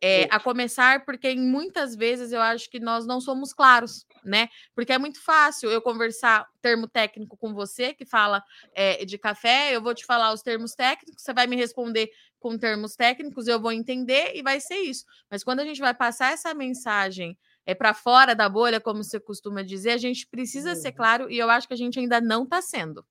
É, 0.03 0.27
a 0.31 0.41
começar 0.41 1.05
porque 1.05 1.35
muitas 1.35 1.95
vezes 1.95 2.33
eu 2.33 2.41
acho 2.41 2.71
que 2.71 2.81
nós 2.81 3.07
não 3.07 3.21
somos 3.21 3.53
claros, 3.53 4.07
né? 4.25 4.49
Porque 4.75 4.95
é 4.95 4.99
muito 4.99 5.23
fácil 5.23 5.71
eu 5.71 5.83
conversar 5.83 6.47
termo 6.63 6.89
técnico 6.89 7.37
com 7.37 7.53
você 7.53 7.93
que 7.93 8.07
fala 8.07 8.43
é, 8.75 9.05
de 9.05 9.19
café, 9.19 9.77
eu 9.77 9.83
vou 9.83 9.95
te 9.95 10.07
falar 10.07 10.33
os 10.33 10.41
termos 10.41 10.75
técnicos, 10.75 11.23
você 11.23 11.35
vai 11.35 11.47
me 11.47 11.55
responder 11.55 12.11
com 12.41 12.59
termos 12.59 12.97
técnicos, 12.97 13.47
eu 13.47 13.61
vou 13.61 13.71
entender 13.71 14.33
e 14.35 14.43
vai 14.43 14.59
ser 14.59 14.77
isso. 14.77 15.05
Mas 15.31 15.45
quando 15.45 15.61
a 15.61 15.65
gente 15.65 15.81
vai 15.81 15.95
passar 15.95 16.33
essa 16.33 16.53
mensagem 16.55 17.39
é 17.67 17.75
para 17.75 17.95
fora 17.95 18.35
da 18.35 18.49
bolha, 18.49 18.81
como 18.81 19.05
você 19.05 19.21
costuma 19.21 19.63
dizer, 19.63 19.91
a 19.91 19.99
gente 19.99 20.27
precisa 20.27 20.75
ser 20.75 20.89
uhum. 20.89 20.95
claro 20.97 21.31
e 21.31 21.39
eu 21.39 21.51
acho 21.51 21.69
que 21.69 21.75
a 21.75 21.77
gente 21.77 21.99
ainda 21.99 22.21
não 22.21 22.45
está 22.45 22.61
sendo. 22.61 23.05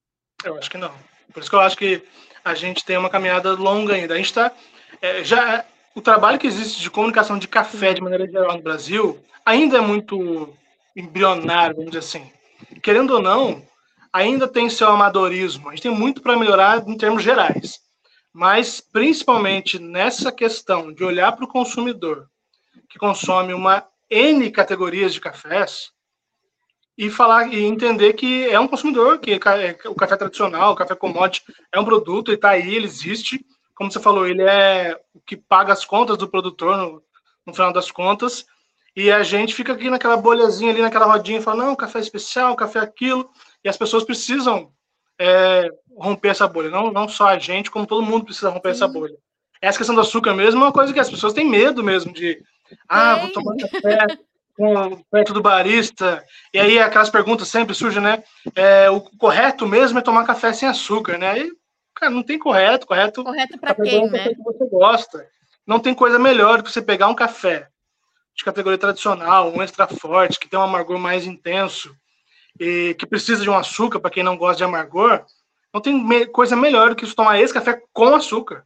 Eu 0.44 0.58
acho 0.58 0.70
que 0.70 0.78
não. 0.78 0.94
Por 1.32 1.42
isso 1.42 1.50
que 1.50 1.56
eu 1.56 1.62
acho 1.62 1.78
que 1.78 2.04
a 2.44 2.56
gente 2.56 2.84
tem 2.84 2.98
uma 2.98 3.10
caminhada 3.10 3.54
longa 3.54 3.94
ainda. 3.94 4.16
A 4.16 4.18
gente 4.18 4.26
está 4.26 4.52
é, 5.02 5.24
já 5.24 5.64
o 5.96 6.02
trabalho 6.02 6.40
que 6.40 6.48
existe 6.48 6.82
de 6.82 6.90
comunicação 6.90 7.38
de 7.38 7.48
café 7.48 7.94
de 7.94 8.02
maneira 8.02 8.26
geral 8.26 8.58
no 8.58 8.64
Brasil 8.64 9.24
ainda 9.46 9.78
é 9.78 9.82
muito 9.82 10.54
embrionário, 10.96 11.76
vamos 11.76 11.92
dizer 11.92 12.06
assim. 12.06 12.32
Querendo 12.82 13.12
ou 13.12 13.22
não, 13.22 13.64
ainda 14.12 14.48
tem 14.48 14.70
seu 14.70 14.90
amadorismo. 14.90 15.70
A 15.70 15.72
gente 15.72 15.84
tem 15.84 15.92
muito 15.92 16.22
para 16.22 16.38
melhorar 16.38 16.88
em 16.88 16.98
termos 16.98 17.24
gerais. 17.24 17.80
Mas, 18.34 18.80
principalmente 18.80 19.80
nessa 19.80 20.32
questão 20.32 20.94
de 20.94 21.04
olhar 21.04 21.32
para 21.32 21.46
o 21.46 21.48
consumidor, 21.48 22.30
que 22.88 23.00
consome 23.00 23.54
uma 23.54 23.88
N 24.10 24.50
categorias 24.52 25.14
de 25.14 25.22
cafés, 25.22 25.92
e 27.00 27.10
falar 27.10 27.48
e 27.54 27.64
entender 27.64 28.12
que 28.12 28.50
é 28.50 28.60
um 28.60 28.68
consumidor, 28.68 29.20
que 29.20 29.32
é 29.32 29.78
o 29.88 29.96
café 29.96 30.18
tradicional, 30.18 30.74
o 30.74 30.76
café 30.76 30.94
commodity 30.94 31.46
é 31.74 31.80
um 31.80 31.86
produto, 31.86 32.28
ele 32.28 32.36
está 32.36 32.50
aí, 32.50 32.76
ele 32.76 32.88
existe. 32.88 33.40
Como 33.74 33.90
você 33.90 34.02
falou, 34.02 34.28
ele 34.28 34.42
é 34.42 35.00
o 35.14 35.22
que 35.22 35.38
paga 35.38 35.72
as 35.72 35.86
contas 35.86 36.18
do 36.18 36.28
produtor 36.28 36.76
no, 36.76 37.02
no 37.46 37.54
final 37.54 37.72
das 37.72 37.90
contas. 37.90 38.46
E 38.94 39.10
a 39.10 39.24
gente 39.24 39.56
fica 39.56 39.72
aqui 39.72 39.90
naquela 39.90 40.18
bolhazinha 40.18 40.72
ali, 40.72 40.82
naquela 40.82 41.06
rodinha, 41.06 41.42
fala, 41.42 41.64
não, 41.64 41.74
café 41.74 42.00
especial, 42.00 42.54
café 42.54 42.80
aquilo. 42.80 43.30
E 43.64 43.70
as 43.70 43.78
pessoas 43.78 44.04
precisam 44.04 44.70
é, 45.18 45.70
romper 46.00 46.30
essa 46.30 46.48
bolha. 46.48 46.70
Não, 46.70 46.92
não 46.92 47.08
só 47.08 47.28
a 47.28 47.40
gente, 47.40 47.70
como 47.70 47.86
todo 47.86 48.06
mundo 48.06 48.26
precisa 48.26 48.50
romper 48.50 48.70
essa 48.70 48.88
bolha. 48.88 49.16
Essa 49.62 49.78
questão 49.78 49.96
do 49.96 50.02
açúcar 50.02 50.34
mesmo 50.34 50.62
é 50.62 50.66
uma 50.66 50.72
coisa 50.72 50.94
que 50.94 51.00
as 51.00 51.10
pessoas 51.10 51.34
têm 51.34 51.46
medo 51.46 51.84
mesmo 51.84 52.14
de. 52.14 52.42
Ah, 52.88 53.16
vou 53.16 53.32
tomar 53.32 53.56
café 53.58 54.08
com, 54.56 55.04
perto 55.12 55.34
do 55.34 55.42
barista. 55.42 56.24
E 56.54 56.60
aí 56.60 56.80
aquelas 56.80 57.10
perguntas 57.10 57.48
sempre 57.48 57.76
surgem, 57.76 58.02
né? 58.02 58.24
É, 58.56 58.90
o 58.90 59.02
correto 59.02 59.68
mesmo 59.68 60.00
é 60.00 60.02
tomar 60.02 60.26
café 60.26 60.54
sem 60.54 60.68
açúcar, 60.68 61.18
né? 61.18 61.32
Aí, 61.32 61.52
cara, 61.96 62.12
não 62.12 62.24
tem 62.24 62.40
correto. 62.40 62.88
Correto, 62.88 63.24
correto 63.24 63.60
para 63.60 63.76
quem, 63.76 64.10
né? 64.10 64.30
Que 64.30 64.44
você 64.44 64.66
gosta. 64.70 65.28
Não 65.68 65.80
tem 65.80 65.94
coisa 65.94 66.18
melhor 66.18 66.58
do 66.58 66.64
que 66.64 66.72
você 66.72 66.82
pegar 66.82 67.08
um 67.08 67.16
café 67.16 67.68
de 68.36 68.46
categoria 68.46 68.78
tradicional, 68.78 69.54
um 69.54 69.62
extra 69.62 69.86
forte, 69.86 70.40
que 70.40 70.48
tem 70.48 70.58
um 70.58 70.64
amargor 70.64 70.98
mais 70.98 71.26
intenso, 71.26 71.94
e 72.58 72.96
que 72.98 73.06
precisa 73.06 73.44
de 73.44 73.50
um 73.50 73.58
açúcar, 73.58 74.00
para 74.00 74.10
quem 74.10 74.24
não 74.24 74.38
gosta 74.38 74.58
de 74.58 74.64
amargor, 74.64 75.26
não 75.74 75.82
tem 75.82 75.94
me 75.94 76.26
coisa 76.26 76.56
melhor 76.56 76.90
do 76.90 76.96
que 76.96 77.16
tomar 77.16 77.40
esse 77.40 77.54
café 77.54 77.82
com 77.94 78.16
açúcar. 78.16 78.66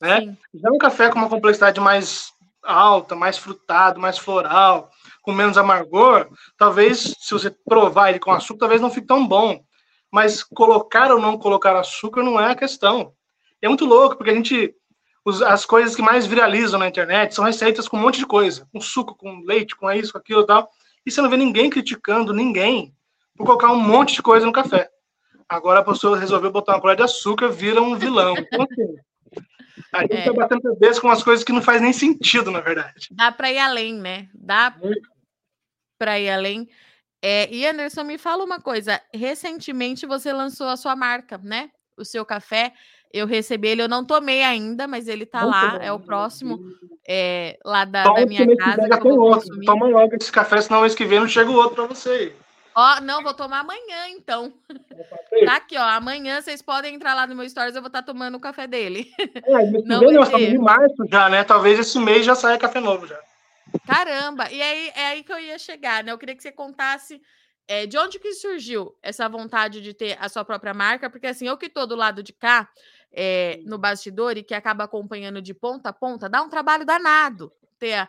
Né? 0.00 0.36
Já 0.54 0.70
um 0.70 0.78
café 0.78 1.10
com 1.10 1.18
uma 1.18 1.28
complexidade 1.28 1.80
mais 1.80 2.32
alta, 2.62 3.14
mais 3.14 3.38
frutado, 3.38 4.00
mais 4.00 4.18
floral, 4.18 4.90
com 5.22 5.32
menos 5.32 5.58
amargor, 5.58 6.28
talvez, 6.56 7.14
se 7.18 7.32
você 7.32 7.50
provar 7.50 8.10
ele 8.10 8.18
com 8.18 8.32
açúcar, 8.32 8.60
talvez 8.60 8.80
não 8.80 8.90
fique 8.90 9.06
tão 9.06 9.26
bom. 9.26 9.62
Mas 10.10 10.42
colocar 10.42 11.10
ou 11.10 11.20
não 11.20 11.36
colocar 11.36 11.76
açúcar 11.76 12.22
não 12.22 12.40
é 12.40 12.52
a 12.52 12.54
questão. 12.54 13.12
E 13.60 13.66
é 13.66 13.68
muito 13.68 13.84
louco, 13.84 14.16
porque 14.16 14.30
a 14.30 14.34
gente. 14.34 14.74
As 15.46 15.64
coisas 15.64 15.96
que 15.96 16.02
mais 16.02 16.26
viralizam 16.26 16.78
na 16.78 16.86
internet 16.86 17.34
são 17.34 17.46
receitas 17.46 17.88
com 17.88 17.96
um 17.96 18.00
monte 18.00 18.18
de 18.18 18.26
coisa. 18.26 18.68
Com 18.70 18.78
suco, 18.78 19.16
com 19.16 19.40
leite, 19.40 19.74
com 19.74 19.90
isso, 19.90 20.12
com 20.12 20.18
aquilo 20.18 20.42
e 20.42 20.46
tal. 20.46 20.68
E 21.04 21.10
você 21.10 21.22
não 21.22 21.30
vê 21.30 21.36
ninguém 21.38 21.70
criticando 21.70 22.34
ninguém 22.34 22.94
por 23.34 23.46
colocar 23.46 23.72
um 23.72 23.80
monte 23.80 24.14
de 24.14 24.22
coisa 24.22 24.44
no 24.44 24.52
café. 24.52 24.90
Agora 25.48 25.80
a 25.80 25.84
pessoa 25.84 26.18
resolveu 26.18 26.50
botar 26.50 26.74
uma 26.74 26.80
colher 26.80 26.96
de 26.96 27.02
açúcar, 27.02 27.48
vira 27.48 27.80
um 27.80 27.96
vilão. 27.96 28.34
Então, 28.46 28.62
assim, 28.62 28.96
a 29.92 30.02
gente 30.02 30.16
é. 30.16 30.24
tá 30.24 30.32
batendo 30.32 30.62
cabeça 30.62 31.00
com 31.00 31.08
umas 31.08 31.22
coisas 31.22 31.44
que 31.44 31.52
não 31.52 31.62
faz 31.62 31.80
nem 31.80 31.92
sentido, 31.92 32.50
na 32.50 32.60
verdade. 32.60 33.08
Dá 33.10 33.30
para 33.30 33.50
ir 33.52 33.58
além, 33.58 33.94
né? 33.94 34.28
Dá 34.34 34.74
para 35.98 36.18
ir 36.18 36.30
além. 36.30 36.68
É, 37.22 37.48
e 37.52 37.66
Anderson, 37.66 38.04
me 38.04 38.18
fala 38.18 38.44
uma 38.44 38.60
coisa. 38.60 39.00
Recentemente 39.12 40.06
você 40.06 40.32
lançou 40.32 40.68
a 40.68 40.76
sua 40.76 40.94
marca, 40.94 41.38
né? 41.38 41.70
O 41.96 42.04
seu 42.04 42.24
café. 42.24 42.72
Eu 43.12 43.26
recebi 43.26 43.68
ele, 43.68 43.82
eu 43.82 43.88
não 43.88 44.04
tomei 44.04 44.42
ainda, 44.42 44.88
mas 44.88 45.06
ele 45.06 45.24
tá 45.24 45.42
não 45.42 45.50
lá, 45.50 45.78
é 45.80 45.92
o 45.92 46.00
próximo 46.00 46.58
é, 47.08 47.56
lá 47.64 47.84
da, 47.84 48.02
da 48.02 48.26
minha 48.26 48.56
casa. 48.56 48.88
Toma 49.64 49.86
logo 49.86 50.16
esse 50.16 50.32
café, 50.32 50.60
senão 50.60 50.80
mês 50.80 50.96
que 50.96 51.04
vem 51.04 51.20
não 51.20 51.28
chega 51.28 51.48
o 51.48 51.54
outro 51.54 51.76
para 51.76 51.86
você. 51.86 52.34
Ó, 52.74 53.00
não, 53.00 53.22
vou 53.22 53.32
tomar 53.32 53.60
amanhã, 53.60 54.08
então. 54.08 54.52
Tá 55.44 55.56
aqui, 55.56 55.76
ó. 55.76 55.82
Amanhã 55.82 56.40
vocês 56.40 56.60
podem 56.60 56.94
entrar 56.94 57.14
lá 57.14 57.26
no 57.26 57.34
meu 57.34 57.48
stories, 57.48 57.76
eu 57.76 57.82
vou 57.82 57.88
estar 57.88 58.02
tá 58.02 58.06
tomando 58.06 58.36
o 58.36 58.40
café 58.40 58.66
dele. 58.66 59.12
É, 59.18 59.70
não 59.84 60.00
vem, 60.00 60.14
nós 60.14 60.26
estamos 60.26 60.48
em 60.48 60.58
março 60.58 61.06
já, 61.10 61.28
né? 61.28 61.44
Talvez 61.44 61.78
esse 61.78 61.98
mês 61.98 62.26
já 62.26 62.34
saia 62.34 62.58
café 62.58 62.80
novo 62.80 63.06
já. 63.06 63.18
Caramba! 63.86 64.50
E 64.50 64.60
aí 64.60 64.92
é 64.94 65.06
aí 65.06 65.22
que 65.22 65.32
eu 65.32 65.38
ia 65.38 65.58
chegar, 65.58 66.02
né? 66.02 66.12
Eu 66.12 66.18
queria 66.18 66.34
que 66.34 66.42
você 66.42 66.52
contasse 66.52 67.20
é, 67.66 67.86
de 67.86 67.96
onde 67.98 68.18
que 68.18 68.32
surgiu 68.32 68.96
essa 69.02 69.28
vontade 69.28 69.80
de 69.80 69.94
ter 69.94 70.16
a 70.20 70.28
sua 70.28 70.44
própria 70.44 70.74
marca, 70.74 71.08
porque 71.08 71.26
assim, 71.26 71.46
eu 71.46 71.56
que 71.56 71.66
estou 71.66 71.86
do 71.86 71.96
lado 71.96 72.22
de 72.22 72.32
cá, 72.32 72.68
é, 73.12 73.60
no 73.64 73.78
bastidor, 73.78 74.36
e 74.36 74.42
que 74.42 74.54
acaba 74.54 74.84
acompanhando 74.84 75.40
de 75.40 75.54
ponta 75.54 75.90
a 75.90 75.92
ponta, 75.92 76.28
dá 76.28 76.42
um 76.42 76.48
trabalho 76.48 76.84
danado 76.84 77.52
ter 77.78 77.94
a, 77.94 78.08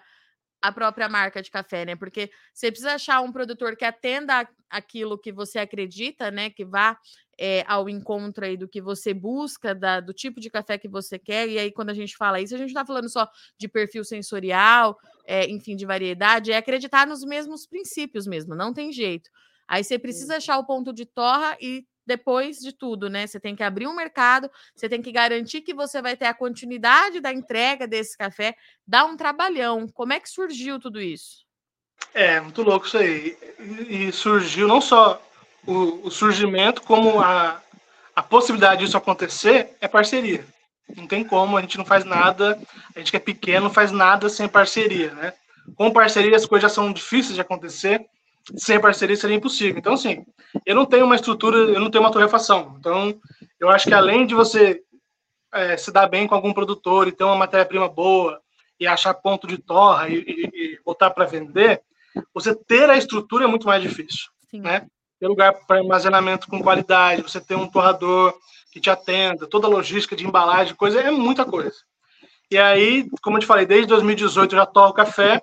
a 0.62 0.72
própria 0.72 1.08
marca 1.08 1.42
de 1.42 1.52
café, 1.52 1.86
né? 1.86 1.96
Porque 1.96 2.30
você 2.54 2.72
precisa 2.72 2.94
achar 2.94 3.22
um 3.22 3.32
produtor 3.32 3.76
que 3.76 3.86
atenda 3.86 4.48
aquilo 4.70 5.18
que 5.18 5.32
você 5.32 5.60
acredita, 5.60 6.32
né? 6.32 6.50
Que 6.50 6.66
vá 6.66 6.98
é, 7.40 7.64
ao 7.68 7.90
encontro 7.90 8.46
aí 8.46 8.58
do 8.58 8.68
que 8.68 8.82
você 8.82 9.14
busca, 9.14 9.76
da, 9.76 10.00
do 10.00 10.14
tipo 10.14 10.40
de 10.40 10.50
café 10.50 10.78
que 10.78 10.88
você 10.88 11.20
quer. 11.20 11.48
E 11.50 11.60
aí, 11.60 11.72
quando 11.72 11.90
a 11.90 11.94
gente 11.94 12.16
fala 12.16 12.42
isso, 12.42 12.56
a 12.56 12.58
gente 12.58 12.70
está 12.70 12.86
falando 12.86 13.10
só 13.10 13.30
de 13.58 13.68
perfil 13.68 14.04
sensorial, 14.04 14.98
é, 15.26 15.50
enfim, 15.50 15.76
de 15.76 15.86
variedade, 15.86 16.52
é 16.52 16.58
acreditar 16.58 17.06
nos 17.06 17.24
mesmos 17.24 17.66
princípios 17.66 18.26
mesmo, 18.26 18.56
não 18.56 18.74
tem 18.74 18.92
jeito. 18.92 19.30
Aí 19.68 19.84
você 19.84 19.98
precisa 19.98 20.38
achar 20.38 20.58
o 20.58 20.66
ponto 20.66 20.94
de 20.94 21.06
torra 21.06 21.58
e 21.60 21.86
depois 22.06 22.58
de 22.58 22.72
tudo, 22.72 23.10
né? 23.10 23.26
Você 23.26 23.40
tem 23.40 23.56
que 23.56 23.64
abrir 23.64 23.88
um 23.88 23.96
mercado, 23.96 24.50
você 24.76 24.88
tem 24.88 25.02
que 25.02 25.12
garantir 25.12 25.62
que 25.62 25.74
você 25.74 26.02
vai 26.02 26.16
ter 26.16 26.26
a 26.26 26.34
continuidade 26.34 27.20
da 27.20 27.32
entrega 27.32 27.88
desse 27.88 28.18
café, 28.18 28.56
dá 28.88 29.06
um 29.06 29.18
trabalhão. 29.18 29.88
Como 29.88 30.14
é 30.14 30.20
que 30.20 30.30
surgiu 30.30 30.80
tudo 30.80 31.02
isso? 31.02 31.46
É, 32.14 32.40
muito 32.40 32.62
louco 32.62 32.86
isso 32.86 32.98
aí. 32.98 33.38
E 33.90 34.12
surgiu 34.12 34.68
não 34.68 34.82
só 34.82 35.22
o, 35.66 36.08
o 36.08 36.12
surgimento, 36.12 36.82
como 36.82 37.20
a, 37.20 37.62
a 38.16 38.24
possibilidade 38.24 38.86
disso 38.86 38.98
acontecer 38.98 39.76
é 39.82 39.88
parceria. 39.88 40.46
Não 40.96 41.08
tem 41.08 41.24
como, 41.24 41.58
a 41.58 41.62
gente 41.62 41.78
não 41.78 41.86
faz 41.86 42.06
nada, 42.06 42.60
a 42.96 43.00
gente 43.00 43.12
que 43.12 43.18
é 43.18 43.20
pequeno 43.20 43.70
faz 43.70 43.92
nada 43.92 44.30
sem 44.30 44.48
parceria, 44.48 45.12
né? 45.14 45.34
Com 45.76 45.92
parceria 45.92 46.36
as 46.36 46.46
coisas 46.46 46.70
já 46.70 46.76
são 46.76 46.94
difíceis 46.94 47.34
de 47.34 47.42
acontecer, 47.42 48.06
sem 48.56 48.80
parceria 48.80 49.16
seria 49.16 49.36
impossível. 49.36 49.78
Então, 49.78 49.94
assim, 49.94 50.26
eu 50.66 50.76
não 50.76 50.86
tenho 50.86 51.06
uma 51.06 51.16
estrutura, 51.16 51.58
eu 51.58 51.80
não 51.80 51.90
tenho 51.90 52.04
uma 52.04 52.12
torrefação. 52.12 52.76
Então, 52.80 53.20
eu 53.60 53.70
acho 53.70 53.88
que 53.88 53.94
além 53.94 54.26
de 54.26 54.36
você 54.36 54.82
é, 55.54 55.78
se 55.78 55.92
dar 55.92 56.08
bem 56.08 56.28
com 56.28 56.36
algum 56.36 56.54
produtor 56.54 57.08
e 57.08 57.12
ter 57.12 57.24
uma 57.24 57.36
matéria-prima 57.36 57.88
boa 57.88 58.40
e 58.80 58.86
achar 58.86 59.14
ponto 59.14 59.48
de 59.48 59.58
torra 59.58 60.10
e, 60.10 60.18
e, 60.18 60.50
e 60.54 60.80
botar 60.86 61.10
para 61.10 61.26
vender, 61.26 61.82
você 62.34 62.54
ter 62.54 62.90
a 62.90 62.98
estrutura 62.98 63.46
é 63.46 63.48
muito 63.48 63.66
mais 63.66 63.82
difícil, 63.82 64.30
Sim. 64.50 64.60
né? 64.60 64.86
Ter 65.20 65.28
lugar 65.28 65.54
para 65.66 65.78
armazenamento 65.78 66.48
com 66.48 66.62
qualidade, 66.62 67.22
você 67.22 67.40
ter 67.40 67.56
um 67.56 67.68
torrador 67.68 68.34
que 68.72 68.82
te 68.82 68.90
atenda, 68.90 69.48
toda 69.48 69.68
a 69.68 69.70
logística 69.70 70.16
de 70.16 70.26
embalagem, 70.26 70.76
coisa, 70.76 71.00
é 71.00 71.10
muita 71.10 71.46
coisa. 71.46 71.78
E 72.52 72.58
aí, 72.58 73.08
como 73.22 73.38
eu 73.38 73.42
te 73.42 73.48
falei, 73.48 73.66
desde 73.66 73.88
2018 73.88 74.54
eu 74.54 74.60
já 74.60 74.66
torro 74.66 74.94
café, 74.94 75.42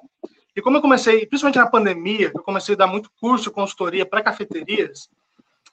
e 0.55 0.61
como 0.61 0.77
eu 0.77 0.83
comecei, 0.83 1.27
principalmente 1.27 1.59
na 1.59 1.67
pandemia, 1.67 2.31
eu 2.35 2.43
comecei 2.43 2.75
a 2.75 2.79
dar 2.79 2.87
muito 2.87 3.11
curso, 3.21 3.51
consultoria 3.51 4.05
para 4.05 4.23
cafeterias, 4.23 5.09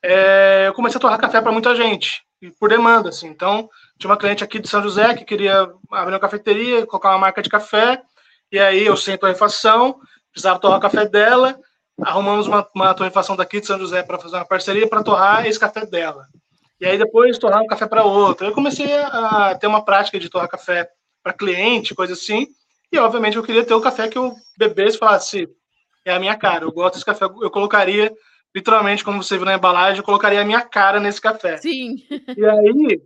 é, 0.02 0.66
eu 0.68 0.74
comecei 0.74 0.98
a 0.98 1.02
torrar 1.02 1.20
café 1.20 1.42
para 1.42 1.52
muita 1.52 1.76
gente, 1.76 2.24
por 2.60 2.70
demanda, 2.70 3.10
assim. 3.10 3.28
Então, 3.28 3.70
tinha 3.98 4.10
uma 4.10 4.18
cliente 4.18 4.44
aqui 4.44 4.60
de 4.60 4.70
São 4.70 4.82
José 4.82 5.14
que 5.14 5.26
queria 5.26 5.70
abrir 5.92 6.14
uma 6.14 6.20
cafeteria, 6.20 6.86
colocar 6.86 7.10
uma 7.10 7.20
marca 7.20 7.42
de 7.42 7.50
café, 7.50 8.02
e 8.52 8.58
aí 8.58 8.86
eu 8.86 8.96
sem 8.96 9.18
torrefação, 9.18 10.00
precisava 10.32 10.60
torrar 10.60 10.78
o 10.78 10.82
café 10.82 11.06
dela, 11.06 11.60
arrumamos 12.02 12.48
uma, 12.48 12.68
uma 12.74 12.94
torrefação 12.94 13.36
daqui 13.36 13.60
de 13.60 13.68
São 13.68 13.78
José 13.78 14.02
para 14.04 14.18
fazer 14.18 14.38
uma 14.38 14.46
parceria 14.46 14.88
para 14.88 15.04
torrar 15.04 15.46
esse 15.46 15.60
café 15.60 15.86
dela. 15.86 16.26
E 16.80 16.86
aí 16.86 16.98
depois 16.98 17.38
torrar 17.38 17.62
um 17.62 17.68
café 17.68 17.86
para 17.86 18.06
outra. 18.06 18.48
Eu 18.48 18.54
comecei 18.54 18.90
a 18.96 19.58
ter 19.60 19.68
uma 19.68 19.84
prática 19.84 20.18
de 20.18 20.30
torrar 20.30 20.48
café 20.48 20.90
para 21.22 21.34
cliente, 21.34 21.94
coisa 21.94 22.14
assim, 22.14 22.48
e, 22.92 22.98
obviamente, 22.98 23.38
eu 23.38 23.44
queria 23.44 23.64
ter 23.64 23.74
o 23.74 23.82
café 23.82 24.08
que 24.08 24.18
eu 24.18 24.34
bebesse 24.58 24.98
e 24.98 25.00
falasse, 25.00 25.50
é 26.06 26.14
a 26.14 26.20
minha 26.20 26.36
cara, 26.36 26.66
eu 26.66 26.72
gosto 26.72 26.96
desse 26.96 27.06
café, 27.06 27.26
eu 27.26 27.52
colocaria, 27.52 28.12
literalmente, 28.56 29.04
como 29.04 29.22
você 29.22 29.38
viu 29.38 29.46
na 29.46 29.56
embalagem, 29.56 30.00
eu 30.00 30.04
colocaria 30.04 30.42
a 30.42 30.46
minha 30.46 30.62
cara 30.62 31.00
nesse 31.00 31.22
café. 31.22 31.58
Sim. 31.58 31.98
E 32.10 32.46
aí, 32.46 33.02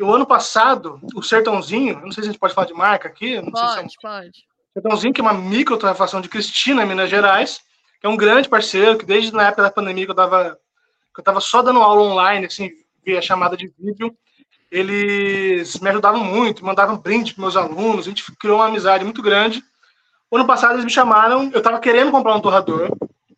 o 0.00 0.12
ano 0.12 0.26
passado, 0.26 1.00
o 1.14 1.22
Sertãozinho, 1.22 2.00
não 2.00 2.10
sei 2.10 2.22
se 2.22 2.28
a 2.28 2.32
gente 2.32 2.38
pode 2.38 2.54
falar 2.54 2.66
de 2.66 2.74
marca 2.74 3.08
aqui. 3.08 3.40
Não 3.40 3.50
pode, 3.50 3.72
sei 3.74 3.88
se 3.88 3.96
é 3.96 4.00
pode. 4.02 4.44
Sertãozinho, 4.72 5.12
que 5.12 5.20
é 5.20 5.24
uma 5.24 5.34
micro 5.34 5.76
torrefação 5.76 6.20
de 6.20 6.28
Cristina, 6.28 6.84
Minas 6.84 7.08
Gerais, 7.08 7.60
que 8.00 8.06
é 8.06 8.10
um 8.10 8.16
grande 8.16 8.48
parceiro, 8.48 8.98
que 8.98 9.06
desde 9.06 9.32
na 9.32 9.48
época 9.48 9.62
da 9.62 9.70
pandemia 9.70 10.04
que 10.04 10.10
eu 10.10 10.16
tava, 10.16 10.58
que 11.14 11.20
eu 11.20 11.24
tava 11.24 11.40
só 11.40 11.62
dando 11.62 11.80
aula 11.80 12.02
online, 12.02 12.46
assim, 12.46 12.70
via 13.04 13.22
chamada 13.22 13.56
de 13.56 13.72
vídeo, 13.78 14.16
eles 14.74 15.78
me 15.78 15.88
ajudavam 15.88 16.24
muito, 16.24 16.64
mandavam 16.64 16.98
brinde 16.98 17.32
para 17.32 17.42
meus 17.42 17.56
alunos, 17.56 18.06
a 18.06 18.08
gente 18.08 18.24
criou 18.36 18.56
uma 18.56 18.66
amizade 18.66 19.04
muito 19.04 19.22
grande. 19.22 19.62
Ano 20.32 20.48
passado 20.48 20.72
eles 20.72 20.84
me 20.84 20.90
chamaram, 20.90 21.48
eu 21.52 21.58
estava 21.58 21.78
querendo 21.78 22.10
comprar 22.10 22.34
um 22.34 22.40
torrador 22.40 22.90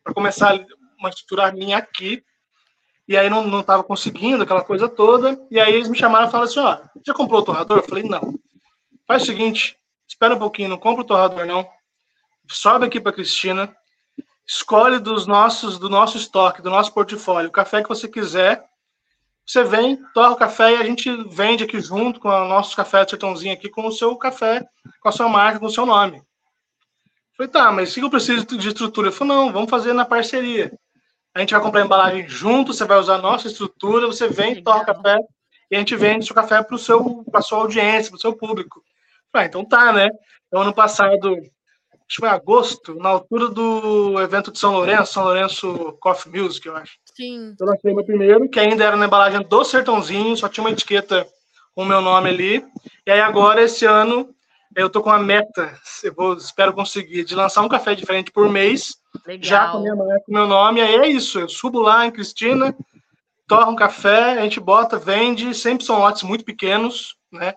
para 0.03 0.15
começar 0.15 0.59
uma 0.99 1.11
estrutura 1.11 1.53
minha 1.53 1.77
aqui, 1.77 2.25
e 3.07 3.19
aí 3.19 3.29
não 3.29 3.61
estava 3.61 3.85
conseguindo 3.85 4.45
aquela 4.45 4.65
coisa 4.65 4.89
toda, 4.89 5.39
e 5.51 5.61
aí 5.61 5.75
eles 5.75 5.91
me 5.91 5.99
chamaram 5.99 6.27
e 6.27 6.31
falaram 6.31 6.51
assim, 6.51 6.59
ó, 6.59 6.79
já 7.07 7.13
comprou 7.13 7.43
o 7.43 7.45
torrador? 7.45 7.79
Eu 7.81 7.85
falei, 7.85 8.05
não. 8.05 8.35
Faz 9.07 9.23
o 9.23 9.27
seguinte, 9.27 9.77
espera 10.09 10.35
um 10.35 10.39
pouquinho, 10.39 10.71
não 10.71 10.79
compra 10.79 11.03
o 11.03 11.07
torrador 11.07 11.45
não, 11.45 11.69
sobe 12.51 12.87
aqui 12.87 12.99
para 12.99 13.13
Cristina, 13.13 13.77
escolhe 14.47 14.99
dos 14.99 15.27
nossos, 15.27 15.79
do 15.79 15.91
nosso 15.91 16.17
estoque, 16.17 16.63
do 16.63 16.71
nosso 16.71 16.95
portfólio, 16.95 17.51
o 17.51 17.53
café 17.53 17.83
que 17.83 17.91
você 17.91 18.09
quiser, 18.09 18.65
você 19.47 19.63
vem, 19.63 19.97
torra 20.13 20.33
o 20.33 20.37
café 20.37 20.73
e 20.73 20.77
a 20.77 20.85
gente 20.85 21.09
vende 21.29 21.63
aqui 21.63 21.81
junto 21.81 22.19
com 22.19 22.29
o 22.29 22.49
nosso 22.49 22.75
café 22.75 23.05
de 23.05 23.11
sertãozinho 23.11 23.55
aqui, 23.55 23.69
com 23.69 23.87
o 23.87 23.93
seu 23.93 24.17
café, 24.17 24.67
com 25.01 25.09
a 25.09 25.13
sua 25.13 25.29
marca, 25.29 25.61
com 25.61 25.67
o 25.67 25.71
seu 25.71 25.87
nome. 25.87 26.17
Eu 26.17 26.25
falei, 27.37 27.53
tá, 27.53 27.71
mas 27.71 27.91
se 27.91 28.01
eu 28.01 28.11
preciso 28.11 28.45
de 28.45 28.69
estrutura? 28.69 29.09
Eu 29.09 29.13
falei, 29.13 29.35
não, 29.35 29.53
vamos 29.53 29.71
fazer 29.71 29.93
na 29.93 30.05
parceria. 30.05 30.73
A 31.33 31.39
gente 31.39 31.53
vai 31.53 31.63
comprar 31.63 31.83
a 31.83 31.85
embalagem 31.85 32.29
junto, 32.29 32.73
você 32.73 32.85
vai 32.85 32.99
usar 32.99 33.17
a 33.17 33.23
nossa 33.23 33.47
estrutura, 33.47 34.07
você 34.07 34.27
vem, 34.27 34.63
torra 34.65 34.83
o 34.83 34.87
café 34.87 35.19
e 35.71 35.77
a 35.77 35.79
gente 35.79 35.95
vende 35.95 36.25
o 36.25 36.27
seu 36.27 36.35
café 36.35 36.63
para 36.63 36.75
a 36.75 37.43
sua 37.43 37.59
audiência, 37.59 38.11
para 38.11 38.17
o 38.17 38.21
seu 38.21 38.35
público. 38.35 38.81
Eu 38.81 39.31
falei, 39.31 39.47
ah, 39.47 39.49
então 39.49 39.65
tá, 39.65 39.93
né? 39.93 40.09
Então, 40.49 40.63
ano 40.63 40.75
passado, 40.75 41.37
acho 41.37 41.51
que 42.09 42.17
foi 42.17 42.29
agosto, 42.29 42.95
na 42.97 43.11
altura 43.11 43.49
do 43.49 44.21
evento 44.21 44.51
de 44.51 44.59
São 44.59 44.73
Lourenço, 44.73 45.13
São 45.13 45.25
Lourenço 45.25 45.97
Coffee 46.01 46.33
Music, 46.33 46.67
eu 46.67 46.77
acho. 46.77 46.97
Sim. 47.17 47.57
Eu 47.59 47.67
lancei 47.67 47.95
meu 47.95 48.05
primeiro, 48.05 48.47
que 48.47 48.61
ainda 48.61 48.85
era 48.85 48.95
na 48.95 49.07
embalagem 49.07 49.41
do 49.41 49.65
Sertãozinho, 49.65 50.37
só 50.37 50.51
tinha 50.51 50.63
uma 50.63 50.71
etiqueta 50.71 51.27
com 51.75 51.83
o 51.83 51.87
meu 51.87 52.03
nome 52.03 52.29
ali. 52.29 52.65
E 53.07 53.11
aí 53.11 53.21
agora, 53.21 53.63
esse 53.63 53.87
ano, 53.87 54.29
eu 54.75 54.91
tô 54.91 55.03
com 55.03 55.11
a 55.11 55.19
meta, 55.19 55.75
eu 56.05 56.13
vou, 56.13 56.35
espero 56.35 56.75
conseguir, 56.75 57.25
de 57.25 57.35
lançar 57.35 57.63
um 57.63 57.69
café 57.69 57.95
diferente 57.95 58.31
por 58.31 58.51
mês, 58.51 58.99
Legal. 59.27 59.43
já 59.43 59.69
com 59.71 59.79
a 59.79 59.81
minha 59.81 59.97
marca, 59.97 60.25
com 60.27 60.33
meu 60.33 60.47
nome. 60.47 60.81
E 60.81 60.83
aí 60.83 60.95
é 60.97 61.09
isso, 61.09 61.41
eu 61.41 61.49
subo 61.49 61.81
lá 61.81 62.07
em 62.07 62.11
Cristina, 62.11 62.77
torro 63.49 63.71
um 63.71 63.77
café, 63.77 64.33
a 64.33 64.43
gente 64.43 64.61
bota, 64.61 64.99
vende, 64.99 65.55
sempre 65.55 65.87
são 65.87 65.99
lotes 65.99 66.23
muito 66.23 66.45
pequenos, 66.45 67.17
né? 67.33 67.55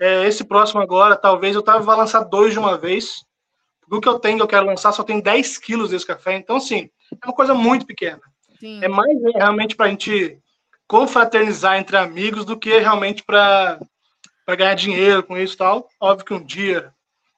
É, 0.00 0.26
esse 0.26 0.44
próximo 0.44 0.80
agora, 0.80 1.16
talvez 1.16 1.54
eu 1.54 1.62
tava, 1.62 1.80
vou 1.80 1.96
lançar 1.96 2.24
dois 2.24 2.52
de 2.52 2.58
uma 2.58 2.76
vez, 2.76 3.24
do 3.86 4.00
que 4.00 4.08
eu 4.08 4.18
tenho, 4.18 4.40
eu 4.40 4.48
quero 4.48 4.66
lançar, 4.66 4.90
só 4.90 5.04
tem 5.04 5.20
10 5.20 5.58
quilos 5.58 5.90
desse 5.90 6.06
café. 6.06 6.36
Então, 6.36 6.56
assim, 6.56 6.90
é 7.12 7.26
uma 7.26 7.34
coisa 7.34 7.54
muito 7.54 7.86
pequena. 7.86 8.20
Sim. 8.58 8.82
É 8.82 8.88
mais 8.88 9.22
é, 9.22 9.38
realmente 9.38 9.76
para 9.76 9.86
a 9.86 9.90
gente 9.90 10.38
confraternizar 10.86 11.76
entre 11.76 11.96
amigos 11.96 12.44
do 12.44 12.58
que 12.58 12.78
realmente 12.78 13.22
para 13.22 13.78
ganhar 14.56 14.74
dinheiro 14.74 15.22
com 15.22 15.36
isso 15.36 15.54
e 15.54 15.58
tal. 15.58 15.88
Óbvio 16.00 16.24
que 16.24 16.34
um 16.34 16.44
dia 16.44 16.92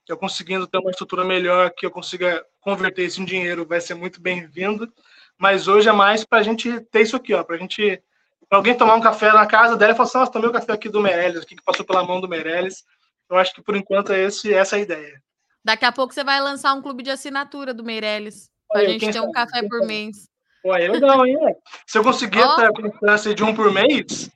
eu 0.09 0.17
conseguindo 0.17 0.67
ter 0.67 0.79
uma 0.79 0.91
estrutura 0.91 1.25
melhor, 1.25 1.71
que 1.71 1.87
eu 1.87 1.91
consiga 1.91 2.45
converter 2.61 3.07
isso 3.07 3.23
em 3.23 3.25
dinheiro, 3.25 3.67
vai 3.67 3.81
ser 3.81 3.95
muito 3.95 4.21
bem-vindo. 4.21 4.93
Mas 5.39 5.69
hoje 5.69 5.89
é 5.89 5.93
mais 5.93 6.25
para 6.25 6.39
a 6.39 6.43
gente 6.43 6.81
ter 6.81 7.03
isso 7.03 7.17
aqui, 7.17 7.33
ó, 7.33 7.43
para 7.43 7.57
a 7.57 7.59
gente 7.59 8.03
pra 8.49 8.59
alguém 8.59 8.77
tomar 8.77 8.97
um 8.97 9.01
café 9.01 9.33
na 9.33 9.47
casa 9.47 9.77
dela 9.77 9.93
e 9.93 9.97
falar 9.97 10.09
assim, 10.09 10.19
nossa, 10.19 10.33
tomei 10.33 10.51
o 10.51 10.53
café 10.53 10.73
aqui 10.73 10.89
do 10.89 11.01
Meirelles, 11.01 11.43
aqui 11.43 11.55
que 11.55 11.63
passou 11.63 11.87
pela 11.87 12.05
mão 12.05 12.21
do 12.21 12.29
Meirelles. 12.29 12.85
Eu 13.29 13.39
acho 13.39 13.55
que 13.55 13.63
por 13.63 13.77
enquanto 13.77 14.13
é 14.13 14.25
esse, 14.25 14.53
essa 14.53 14.75
a 14.75 14.81
ideia. 14.81 15.23
Daqui 15.65 15.85
a 15.85 15.93
pouco 15.93 16.13
você 16.13 16.25
vai 16.25 16.41
lançar 16.41 16.75
um 16.75 16.83
clube 16.83 17.03
de 17.03 17.11
assinatura 17.11 17.73
do 17.73 17.85
Meirelles, 17.85 18.51
para 18.69 18.81
a 18.81 18.85
gente 18.87 19.13
ter 19.13 19.21
um 19.21 19.31
café 19.31 19.63
por 19.69 19.87
mês. 19.87 20.29
Pô, 20.63 20.75
é 20.75 20.89
legal, 20.89 21.27
hein? 21.27 21.39
Se 21.87 21.99
eu 21.99 22.03
conseguir 22.03 22.41
oh. 22.41 22.61
a 22.61 22.73
constância 22.73 23.35
de 23.35 23.43
um 23.43 23.55
por 23.55 23.73
mês, 23.73 24.31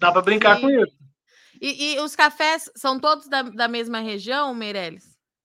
dá 0.00 0.10
para 0.10 0.22
brincar 0.22 0.56
Sim. 0.56 0.62
com 0.62 0.70
isso. 0.70 0.96
E, 1.60 1.94
e, 1.94 2.00
os 2.00 2.14
cafés 2.14 2.70
são 2.76 2.98
todos 2.98 3.28
da, 3.28 3.42
da 3.42 3.68
mesma 3.68 4.00
região, 4.00 4.54
Meirelles? 4.54 5.04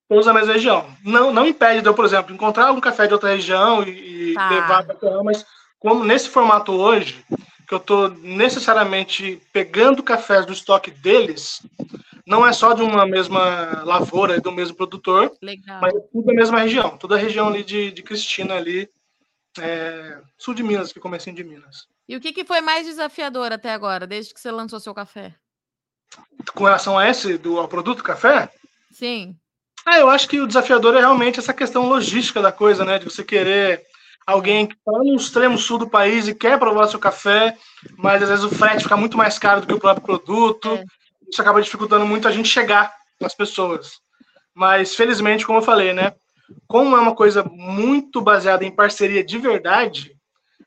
Todos 0.10 0.26
da 0.26 0.34
mesma 0.34 0.54
região. 0.54 0.86
Não, 1.04 1.32
não 1.32 1.46
impede 1.46 1.82
de 1.82 1.88
eu, 1.88 1.94
por 1.94 2.06
exemplo, 2.06 2.34
encontrar 2.34 2.72
um 2.72 2.82
café 2.82 3.08
de 3.08 3.14
outra 3.14 3.30
região 3.30 3.84
e, 3.84 4.34
tá. 4.34 4.50
levar 4.50 4.84
para 4.86 4.96
cá, 4.96 5.24
mas 5.24 5.46
como 5.80 6.04
nesse 6.04 6.30
formato 6.30 6.74
hoje, 6.74 7.24
que 7.68 7.74
eu 7.74 7.78
estou 7.78 8.10
necessariamente 8.10 9.42
pegando 9.54 10.04
cafés 10.04 10.46
do 10.46 10.52
estoque 10.54 10.92
deles, 10.92 11.66
não 12.28 12.46
é 12.46 12.54
só 12.54 12.74
de 12.74 12.82
uma 12.82 13.06
mesma 13.06 13.84
lavoura 13.84 14.36
e 14.36 14.42
do 14.42 14.52
mesmo 14.52 14.76
produtor, 14.76 15.32
Legal. 15.42 15.80
mas 15.82 15.96
é 15.96 16.00
tudo 16.12 16.26
da 16.26 16.34
mesma 16.34 16.60
região, 16.60 16.98
toda 16.98 17.16
a 17.16 17.18
região 17.18 17.48
ali 17.48 17.64
de, 17.64 17.92
de 17.92 18.04
Cristina 18.04 18.56
ali, 18.56 18.90
é, 19.60 20.20
sul 20.38 20.54
de 20.54 20.64
Minas, 20.64 20.94
que 20.94 21.00
comecinho 21.00 21.36
de 21.36 21.44
Minas. 21.44 21.88
E 22.08 22.16
o 22.16 22.22
que, 22.22 22.34
que 22.34 22.46
foi 22.46 22.62
mais 22.62 22.86
desafiador 22.86 23.52
até 23.52 23.72
agora, 23.72 24.08
desde 24.08 24.34
que 24.34 24.40
você 24.40 24.52
lançou 24.52 24.80
seu 24.80 24.94
café? 24.94 25.34
Com 26.54 26.66
relação 26.66 26.98
a 26.98 27.08
esse, 27.08 27.38
do, 27.38 27.60
ao 27.60 27.68
produto 27.68 28.04
café? 28.04 28.52
Sim. 28.92 29.36
Ah, 29.86 29.98
eu 29.98 30.10
acho 30.10 30.28
que 30.28 30.40
o 30.40 30.48
desafiador 30.48 30.96
é 30.96 31.00
realmente 31.00 31.40
essa 31.40 31.54
questão 31.54 31.88
logística 31.88 32.42
da 32.42 32.52
coisa, 32.52 32.86
né? 32.86 33.00
De 33.00 33.06
você 33.06 33.24
querer 33.24 33.84
alguém 34.26 34.68
que 34.68 34.76
está 34.76 34.92
no 34.92 35.16
extremo 35.16 35.58
sul 35.58 35.80
do 35.80 35.90
país 35.90 36.28
e 36.28 36.36
quer 36.36 36.60
provar 36.60 36.88
seu 36.88 37.00
café, 37.00 37.58
mas 37.98 38.22
às 38.22 38.30
vezes 38.30 38.46
o 38.46 38.50
frete 38.50 38.84
fica 38.84 38.96
muito 38.96 39.18
mais 39.18 39.40
caro 39.40 39.62
do 39.62 39.68
que 39.68 39.74
o 39.74 39.80
próprio 39.80 40.06
produto. 40.06 40.76
É. 40.76 40.84
Isso 41.30 41.42
acaba 41.42 41.62
dificultando 41.62 42.06
muito 42.06 42.28
a 42.28 42.32
gente 42.32 42.50
chegar 42.50 42.94
nas 43.20 43.34
pessoas. 43.34 44.00
Mas 44.54 44.96
felizmente, 44.96 45.46
como 45.46 45.60
eu 45.60 45.64
falei, 45.64 45.94
né? 45.94 46.14
Como 46.68 46.96
é 46.96 47.00
uma 47.00 47.16
coisa 47.16 47.44
muito 47.44 48.22
baseada 48.22 48.64
em 48.64 48.72
parceria 48.72 49.24
de 49.24 49.38
verdade, 49.38 50.16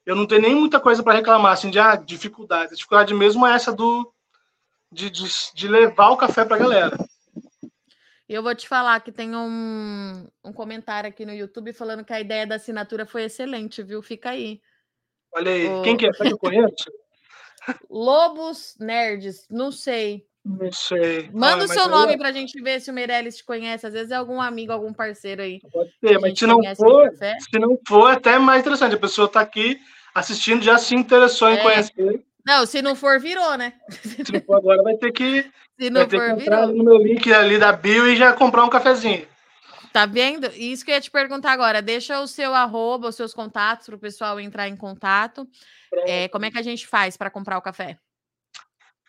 eu 0.05 0.14
não 0.14 0.27
tenho 0.27 0.42
nem 0.42 0.55
muita 0.55 0.79
coisa 0.79 1.03
para 1.03 1.14
reclamar 1.14 1.53
assim 1.53 1.70
de 1.70 1.79
ah, 1.79 1.97
dificuldade. 1.97 2.73
A 2.73 2.77
dificuldade 2.77 3.14
mesmo 3.14 3.47
é 3.47 3.55
essa 3.55 3.73
do 3.73 4.12
de, 4.92 5.11
de, 5.11 5.25
de 5.55 5.68
levar 5.68 6.11
o 6.11 6.16
café 6.16 6.44
para 6.44 6.57
a 6.57 6.59
galera. 6.59 6.97
Eu 8.29 8.42
vou 8.42 8.55
te 8.55 8.66
falar 8.66 9.01
que 9.01 9.12
tem 9.12 9.35
um, 9.37 10.27
um 10.42 10.53
comentário 10.53 11.09
aqui 11.09 11.27
no 11.27 11.35
YouTube 11.35 11.73
falando 11.73 12.05
que 12.05 12.12
a 12.12 12.20
ideia 12.20 12.47
da 12.47 12.55
assinatura 12.55 13.05
foi 13.05 13.25
excelente, 13.25 13.83
viu? 13.83 14.01
Fica 14.03 14.31
aí. 14.31 14.62
Olha 15.33 15.53
aí, 15.53 15.68
o... 15.68 15.83
quem 15.83 15.97
que 15.97 16.07
é? 16.07 16.11
que 16.11 16.33
eu 16.33 16.38
conheço? 16.38 16.90
Lobos 17.90 18.77
Nerds, 18.79 19.47
não 19.51 19.70
sei. 19.70 20.27
Não 20.44 20.70
sei. 20.70 21.30
Manda 21.33 21.62
ah, 21.62 21.64
o 21.64 21.68
seu 21.68 21.88
nome 21.88 22.14
é... 22.14 22.16
para 22.18 22.28
a 22.28 22.33
gente 22.33 22.61
ver 22.61 22.78
se 22.80 22.90
o 22.90 22.94
Meirelles 22.94 23.38
te 23.38 23.44
conhece. 23.44 23.87
Às 23.87 23.94
vezes 23.94 24.11
é 24.11 24.16
algum 24.16 24.40
amigo, 24.40 24.72
algum 24.72 24.92
parceiro 24.92 25.40
aí. 25.40 25.59
Pode 25.72 25.90
ser, 25.98 26.20
mas 26.20 26.38
se 26.38 26.46
não, 26.46 26.61
for, 26.76 27.11
se 27.16 27.59
não 27.59 27.78
for, 27.88 28.11
é 28.11 28.12
até 28.12 28.38
mais 28.38 28.61
interessante. 28.61 28.94
A 28.94 28.98
pessoa 28.98 29.26
está 29.26 29.40
aqui 29.40 29.80
assistindo, 30.14 30.62
já 30.62 30.76
se 30.76 30.94
interessou 30.94 31.48
é. 31.48 31.54
em 31.54 31.62
conhecer. 31.62 32.22
Não, 32.46 32.66
se 32.66 32.83
não 32.83 32.94
for, 32.94 33.18
virou, 33.18 33.57
né? 33.57 33.72
Se 33.88 34.33
não 34.33 34.40
for 34.42 34.57
agora, 34.57 34.83
vai 34.83 34.96
ter 34.96 35.12
que, 35.12 35.50
se 35.80 35.88
não 35.88 36.02
vai 36.02 36.09
ter 36.09 36.18
for, 36.18 36.37
que 36.37 36.42
entrar 36.42 36.66
virou. 36.66 36.76
no 36.76 36.85
meu 36.85 36.98
link 36.98 37.33
ali 37.33 37.59
da 37.59 37.72
bio 37.72 38.07
e 38.07 38.14
já 38.14 38.35
comprar 38.35 38.64
um 38.64 38.68
cafezinho. 38.68 39.26
Tá 39.94 40.04
vendo? 40.04 40.50
Isso 40.57 40.85
que 40.85 40.90
eu 40.90 40.96
ia 40.96 41.00
te 41.00 41.11
perguntar 41.11 41.52
agora. 41.52 41.80
Deixa 41.80 42.20
o 42.20 42.26
seu 42.26 42.52
arroba, 42.52 43.09
os 43.09 43.14
seus 43.14 43.33
contatos 43.33 43.87
para 43.87 43.94
o 43.94 43.98
pessoal 43.98 44.38
entrar 44.38 44.68
em 44.68 44.76
contato. 44.76 45.48
É, 46.07 46.28
como 46.28 46.44
é 46.44 46.50
que 46.50 46.59
a 46.59 46.62
gente 46.62 46.87
faz 46.87 47.16
para 47.16 47.30
comprar 47.30 47.57
o 47.57 47.62
café? 47.62 47.96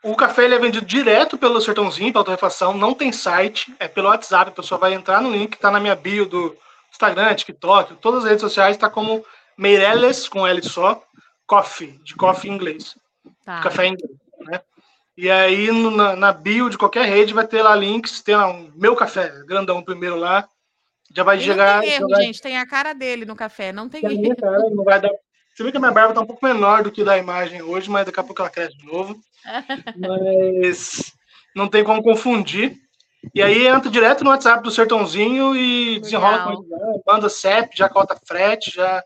O 0.06 0.16
café 0.16 0.46
ele 0.46 0.54
é 0.54 0.60
vendido 0.60 0.86
direto 0.86 1.36
pelo 1.36 1.60
Sertãozinho, 1.60 2.14
pela 2.14 2.24
torrefação, 2.24 2.78
não 2.78 2.94
tem 2.94 3.12
site, 3.12 3.76
é 3.80 3.88
pelo 3.88 4.08
WhatsApp. 4.08 4.52
A 4.52 4.54
pessoa 4.54 4.80
vai 4.80 4.94
entrar 4.94 5.20
no 5.20 5.32
link 5.32 5.50
que 5.50 5.56
está 5.56 5.72
na 5.72 5.80
minha 5.80 5.96
bio 5.96 6.28
do 6.28 6.56
Instagram, 6.92 7.34
TikTok, 7.34 7.96
todas 7.96 8.24
as 8.24 8.30
redes 8.30 8.42
sociais, 8.42 8.76
está 8.76 8.88
como 8.88 9.26
Meirelles, 9.58 10.30
com 10.30 10.46
L 10.46 10.62
só, 10.62 11.02
coffee, 11.48 12.00
de 12.04 12.14
coffee 12.16 12.52
em 12.52 12.54
inglês. 12.54 12.96
Tá. 13.44 13.62
Café 13.62 13.88
em 13.88 13.94
inglês, 13.94 14.12
né? 14.42 14.62
E 15.18 15.32
aí 15.32 15.72
na, 15.72 16.16
na, 16.16 16.32
bio 16.32 16.70
de 16.70 16.78
qualquer 16.78 17.08
rede 17.08 17.34
vai 17.34 17.48
ter 17.48 17.64
lá 17.64 17.76
links, 17.76 18.22
tem 18.22 18.36
lá 18.36 18.48
um 18.48 18.72
meu 18.76 18.96
café, 18.96 19.34
grandão 19.48 19.82
primeiro 19.82 20.18
lá. 20.18 20.48
Já 21.16 21.24
vai 21.24 21.40
chegar. 21.40 21.78
Não 21.78 21.82
tem 21.82 21.94
erro, 21.94 22.10
jogar... 22.10 22.22
gente, 22.22 22.42
tem 22.42 22.58
a 22.60 22.68
cara 22.68 22.94
dele 22.94 23.26
no 23.26 23.36
café, 23.36 23.72
não 23.72 23.90
tem, 23.90 24.02
tem 24.02 24.24
erro. 24.24 24.36
Cara, 24.40 24.70
não 24.70 24.84
vai 24.84 25.02
dar... 25.02 25.10
Você 25.56 25.64
vê 25.64 25.72
que 25.72 25.78
a 25.78 25.80
minha 25.80 25.92
barba 25.92 26.14
tá 26.14 26.20
um 26.20 26.26
pouco 26.26 26.46
menor 26.46 26.84
do 26.84 26.92
que 26.92 27.02
da 27.02 27.18
imagem 27.18 27.62
hoje, 27.62 27.90
mas 27.90 28.06
daqui 28.06 28.20
a 28.20 28.24
pouco 28.24 28.42
ela 28.42 28.52
cresce 28.52 28.78
de 28.78 28.86
novo. 28.86 29.18
mas 29.98 31.14
não 31.56 31.70
tem 31.70 31.82
como 31.82 32.04
confundir. 32.04 32.78
E 33.34 33.42
aí 33.42 33.66
entra 33.66 33.90
direto 33.90 34.22
no 34.22 34.32
WhatsApp 34.32 34.62
do 34.62 34.70
Sertãozinho 34.70 35.56
e 35.56 36.00
desenrola 36.02 36.44
com 36.44 36.52
ele, 36.52 37.02
manda 37.08 37.30
CEP, 37.30 37.76
já 37.76 37.88
cota 37.88 38.20
frete, 38.28 38.70
já. 38.70 39.02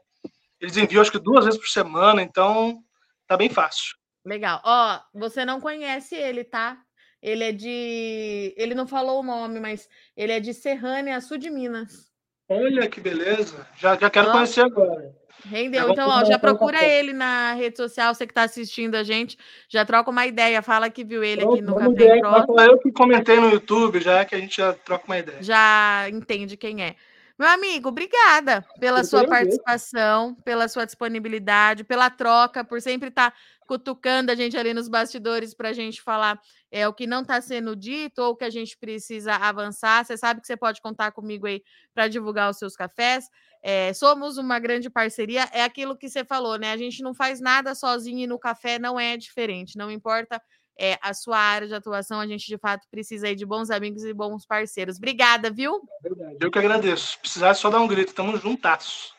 Eles 0.59 0.75
enviam 0.75 1.01
acho 1.01 1.11
que 1.11 1.19
duas 1.19 1.45
vezes 1.45 1.59
por 1.59 1.67
semana, 1.67 2.21
então 2.21 2.81
tá 3.27 3.37
bem 3.37 3.49
fácil. 3.49 3.95
Legal. 4.25 4.59
Ó, 4.65 4.99
você 5.13 5.45
não 5.45 5.61
conhece 5.61 6.15
ele, 6.15 6.43
tá? 6.43 6.77
Ele 7.21 7.43
é 7.43 7.51
de. 7.51 8.55
Ele 8.57 8.73
não 8.73 8.87
falou 8.87 9.19
o 9.19 9.23
nome, 9.23 9.59
mas 9.59 9.87
ele 10.17 10.31
é 10.31 10.39
de 10.39 10.53
Serrânia, 10.53 11.21
sul 11.21 11.37
de 11.37 11.49
Minas. 11.49 12.09
Olha 12.49 12.89
que 12.89 12.99
beleza. 12.99 13.67
Já, 13.77 13.95
já 13.95 14.09
quero 14.09 14.31
conhecer 14.31 14.61
agora. 14.61 15.18
Rendeu. 15.45 15.91
então, 15.91 16.09
ó, 16.09 16.25
já 16.25 16.37
procura 16.37 16.83
ele 16.83 17.13
na 17.13 17.53
rede 17.53 17.77
social, 17.77 18.13
você 18.13 18.25
que 18.25 18.31
está 18.31 18.43
assistindo 18.43 18.95
a 18.95 19.03
gente, 19.03 19.37
já 19.67 19.85
troca 19.85 20.09
uma 20.09 20.25
ideia, 20.25 20.61
fala 20.61 20.89
que 20.89 21.03
viu 21.03 21.23
ele 21.23 21.43
aqui 21.43 21.61
no 21.61 21.75
Café 21.75 22.19
Pro. 22.19 22.59
Eu 22.61 22.77
que 22.79 22.91
comentei 22.91 23.39
no 23.39 23.49
YouTube, 23.49 23.99
já 23.99 24.25
que 24.25 24.35
a 24.35 24.39
gente 24.39 24.57
já 24.57 24.73
troca 24.73 25.05
uma 25.07 25.17
ideia. 25.17 25.41
Já 25.41 26.07
entende 26.09 26.57
quem 26.57 26.83
é. 26.83 26.95
Meu 27.39 27.47
amigo, 27.47 27.87
obrigada 27.87 28.65
pela 28.81 28.99
eu 28.99 29.05
sua 29.05 29.25
participação, 29.25 30.35
pela 30.43 30.67
sua 30.67 30.83
disponibilidade, 30.83 31.85
pela 31.85 32.09
troca, 32.09 32.65
por 32.65 32.81
sempre 32.81 33.07
estar 33.07 33.31
tá 33.31 33.37
cutucando 33.65 34.29
a 34.29 34.35
gente 34.35 34.57
ali 34.57 34.73
nos 34.73 34.89
bastidores 34.89 35.53
para 35.53 35.69
a 35.69 35.73
gente 35.73 36.01
falar 36.01 36.37
é, 36.69 36.85
o 36.85 36.93
que 36.93 37.07
não 37.07 37.21
está 37.21 37.39
sendo 37.39 37.77
dito 37.77 38.21
ou 38.21 38.31
o 38.31 38.35
que 38.35 38.43
a 38.43 38.49
gente 38.49 38.77
precisa 38.77 39.35
avançar. 39.35 40.03
Você 40.03 40.17
sabe 40.17 40.41
que 40.41 40.47
você 40.47 40.57
pode 40.57 40.81
contar 40.81 41.13
comigo 41.13 41.47
aí 41.47 41.63
para 41.93 42.09
divulgar 42.09 42.49
os 42.49 42.57
seus 42.57 42.75
cafés. 42.75 43.29
É, 43.63 43.93
somos 43.93 44.37
uma 44.37 44.59
grande 44.59 44.89
parceria, 44.89 45.47
é 45.53 45.63
aquilo 45.63 45.97
que 45.97 46.09
você 46.09 46.25
falou, 46.25 46.57
né? 46.57 46.73
A 46.73 46.77
gente 46.77 47.01
não 47.01 47.13
faz 47.13 47.39
nada 47.39 47.73
sozinho 47.73 48.19
e 48.19 48.27
no 48.27 48.37
café 48.37 48.77
não 48.77 48.99
é 48.99 49.15
diferente, 49.15 49.77
não 49.77 49.89
importa 49.89 50.41
é, 50.79 50.97
a 51.01 51.13
sua 51.13 51.37
área 51.37 51.67
de 51.67 51.75
atuação, 51.75 52.19
a 52.19 52.25
gente 52.25 52.47
de 52.47 52.57
fato 52.57 52.87
precisa 52.89 53.27
aí 53.27 53.35
de 53.35 53.45
bons 53.45 53.69
amigos 53.69 54.03
e 54.03 54.13
bons 54.13 54.45
parceiros. 54.45 54.97
Obrigada, 54.97 55.51
viu? 55.51 55.81
É 56.03 56.09
verdade. 56.09 56.37
Eu 56.39 56.49
que 56.49 56.57
agradeço. 56.57 57.11
Se 57.11 57.19
precisar, 57.19 57.49
é 57.49 57.53
só 57.53 57.69
dar 57.69 57.81
um 57.81 57.87
grito, 57.87 58.13
tamo 58.13 58.37
juntasso. 58.37 59.13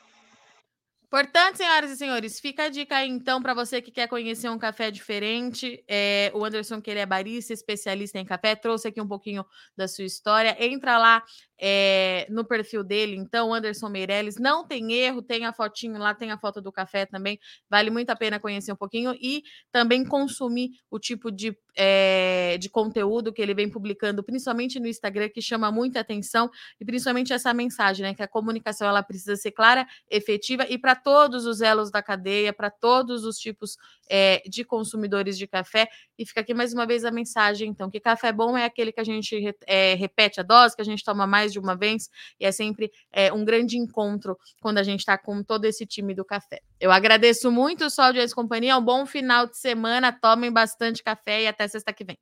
Portanto, 1.11 1.57
senhoras 1.57 1.91
e 1.91 1.97
senhores, 1.97 2.39
fica 2.39 2.65
a 2.65 2.69
dica 2.69 2.97
aí 2.97 3.09
então 3.09 3.43
para 3.43 3.53
você 3.53 3.83
que 3.83 3.91
quer 3.91 4.07
conhecer 4.07 4.49
um 4.49 4.57
café 4.57 4.93
diferente. 4.93 5.83
É, 5.89 6.31
o 6.33 6.45
Anderson, 6.45 6.81
que 6.81 6.89
ele 6.89 7.01
é 7.01 7.07
barista, 7.07 7.53
especialista 7.53 8.17
em 8.17 8.25
café, 8.25 8.55
trouxe 8.55 8.87
aqui 8.87 9.01
um 9.01 9.09
pouquinho 9.09 9.45
da 9.77 9.89
sua 9.89 10.05
história. 10.05 10.57
Entra 10.65 10.99
lá 10.99 11.21
é, 11.63 12.27
no 12.31 12.43
perfil 12.43 12.83
dele, 12.83 13.15
então, 13.17 13.53
Anderson 13.53 13.91
Meirelles. 13.91 14.37
Não 14.39 14.67
tem 14.67 14.93
erro, 14.95 15.21
tem 15.21 15.45
a 15.45 15.53
fotinho 15.53 15.99
lá, 15.99 16.15
tem 16.15 16.33
a 16.33 16.39
foto 16.39 16.63
do 16.63 16.73
café 16.73 17.05
também. 17.05 17.39
Vale 17.69 17.91
muito 17.91 18.09
a 18.09 18.17
pena 18.17 18.41
conhecer 18.41 18.73
um 18.73 18.77
pouquinho 18.77 19.15
e 19.21 19.43
também 19.71 20.03
consumir 20.03 20.71
o 20.91 20.99
tipo 20.99 21.31
de, 21.31 21.55
é, 21.77 22.57
de 22.59 22.71
conteúdo 22.71 23.31
que 23.31 23.43
ele 23.43 23.53
vem 23.53 23.69
publicando, 23.69 24.23
principalmente 24.23 24.81
no 24.81 24.87
Instagram, 24.89 25.29
que 25.29 25.43
chama 25.43 25.71
muita 25.71 26.01
atenção, 26.01 26.51
e 26.81 26.85
principalmente 26.85 27.33
essa 27.33 27.53
mensagem, 27.53 28.07
né? 28.07 28.15
Que 28.15 28.23
a 28.23 28.29
comunicação 28.29 28.89
ela 28.89 29.03
precisa 29.03 29.37
ser 29.37 29.51
clara, 29.51 29.87
efetiva 30.11 30.65
e 30.67 30.79
para 30.79 30.97
todos 30.97 31.45
os 31.45 31.61
elos 31.61 31.91
da 31.91 32.03
cadeia, 32.03 32.55
para 32.55 32.71
todos 32.71 33.25
os 33.25 33.37
tipos 33.37 33.77
é, 34.09 34.43
de 34.49 34.65
consumidores 34.65 35.37
de 35.37 35.47
café. 35.47 35.89
E 36.19 36.25
fica 36.25 36.41
aqui 36.41 36.55
mais 36.55 36.73
uma 36.73 36.87
vez 36.87 37.05
a 37.05 37.11
mensagem, 37.11 37.69
então, 37.69 37.91
que 37.91 38.01
café 38.01 38.33
bom 38.33 38.57
é 38.57 38.65
aquele 38.65 38.93
que 38.93 39.01
a 39.01 39.05
gente 39.05 39.55
é, 39.67 39.95
repete 39.95 40.41
a 40.41 40.43
dose, 40.43 40.75
que 40.75 40.83
a 40.83 40.85
gente 40.85 41.05
toma 41.05 41.27
mais 41.27 41.50
de 41.53 41.59
uma 41.59 41.77
vez, 41.77 42.09
e 42.39 42.45
é 42.45 42.53
sempre 42.53 42.91
é, 43.13 43.33
um 43.33 43.45
grande 43.45 43.77
encontro 43.77 44.37
quando 44.61 44.79
a 44.79 44.83
gente 44.83 45.01
está 45.01 45.17
com 45.19 45.43
todo 45.43 45.65
esse 45.65 45.87
time 45.87 46.15
do 46.15 46.25
café. 46.25 46.61
Eu 46.79 46.91
agradeço 46.91 47.51
muito 47.51 47.85
o 47.85 47.91
Sol 47.91 48.13
de 48.13 48.19
Ex-Companhia, 48.19 48.77
um 48.77 48.85
bom 48.85 49.07
final 49.07 49.47
de 49.47 49.57
semana, 49.57 50.13
tomem 50.13 50.53
bastante 50.53 51.03
café 51.03 51.43
e 51.43 51.47
até 51.47 51.67
sexta 51.69 51.93
que 51.93 52.05
vem. 52.05 52.19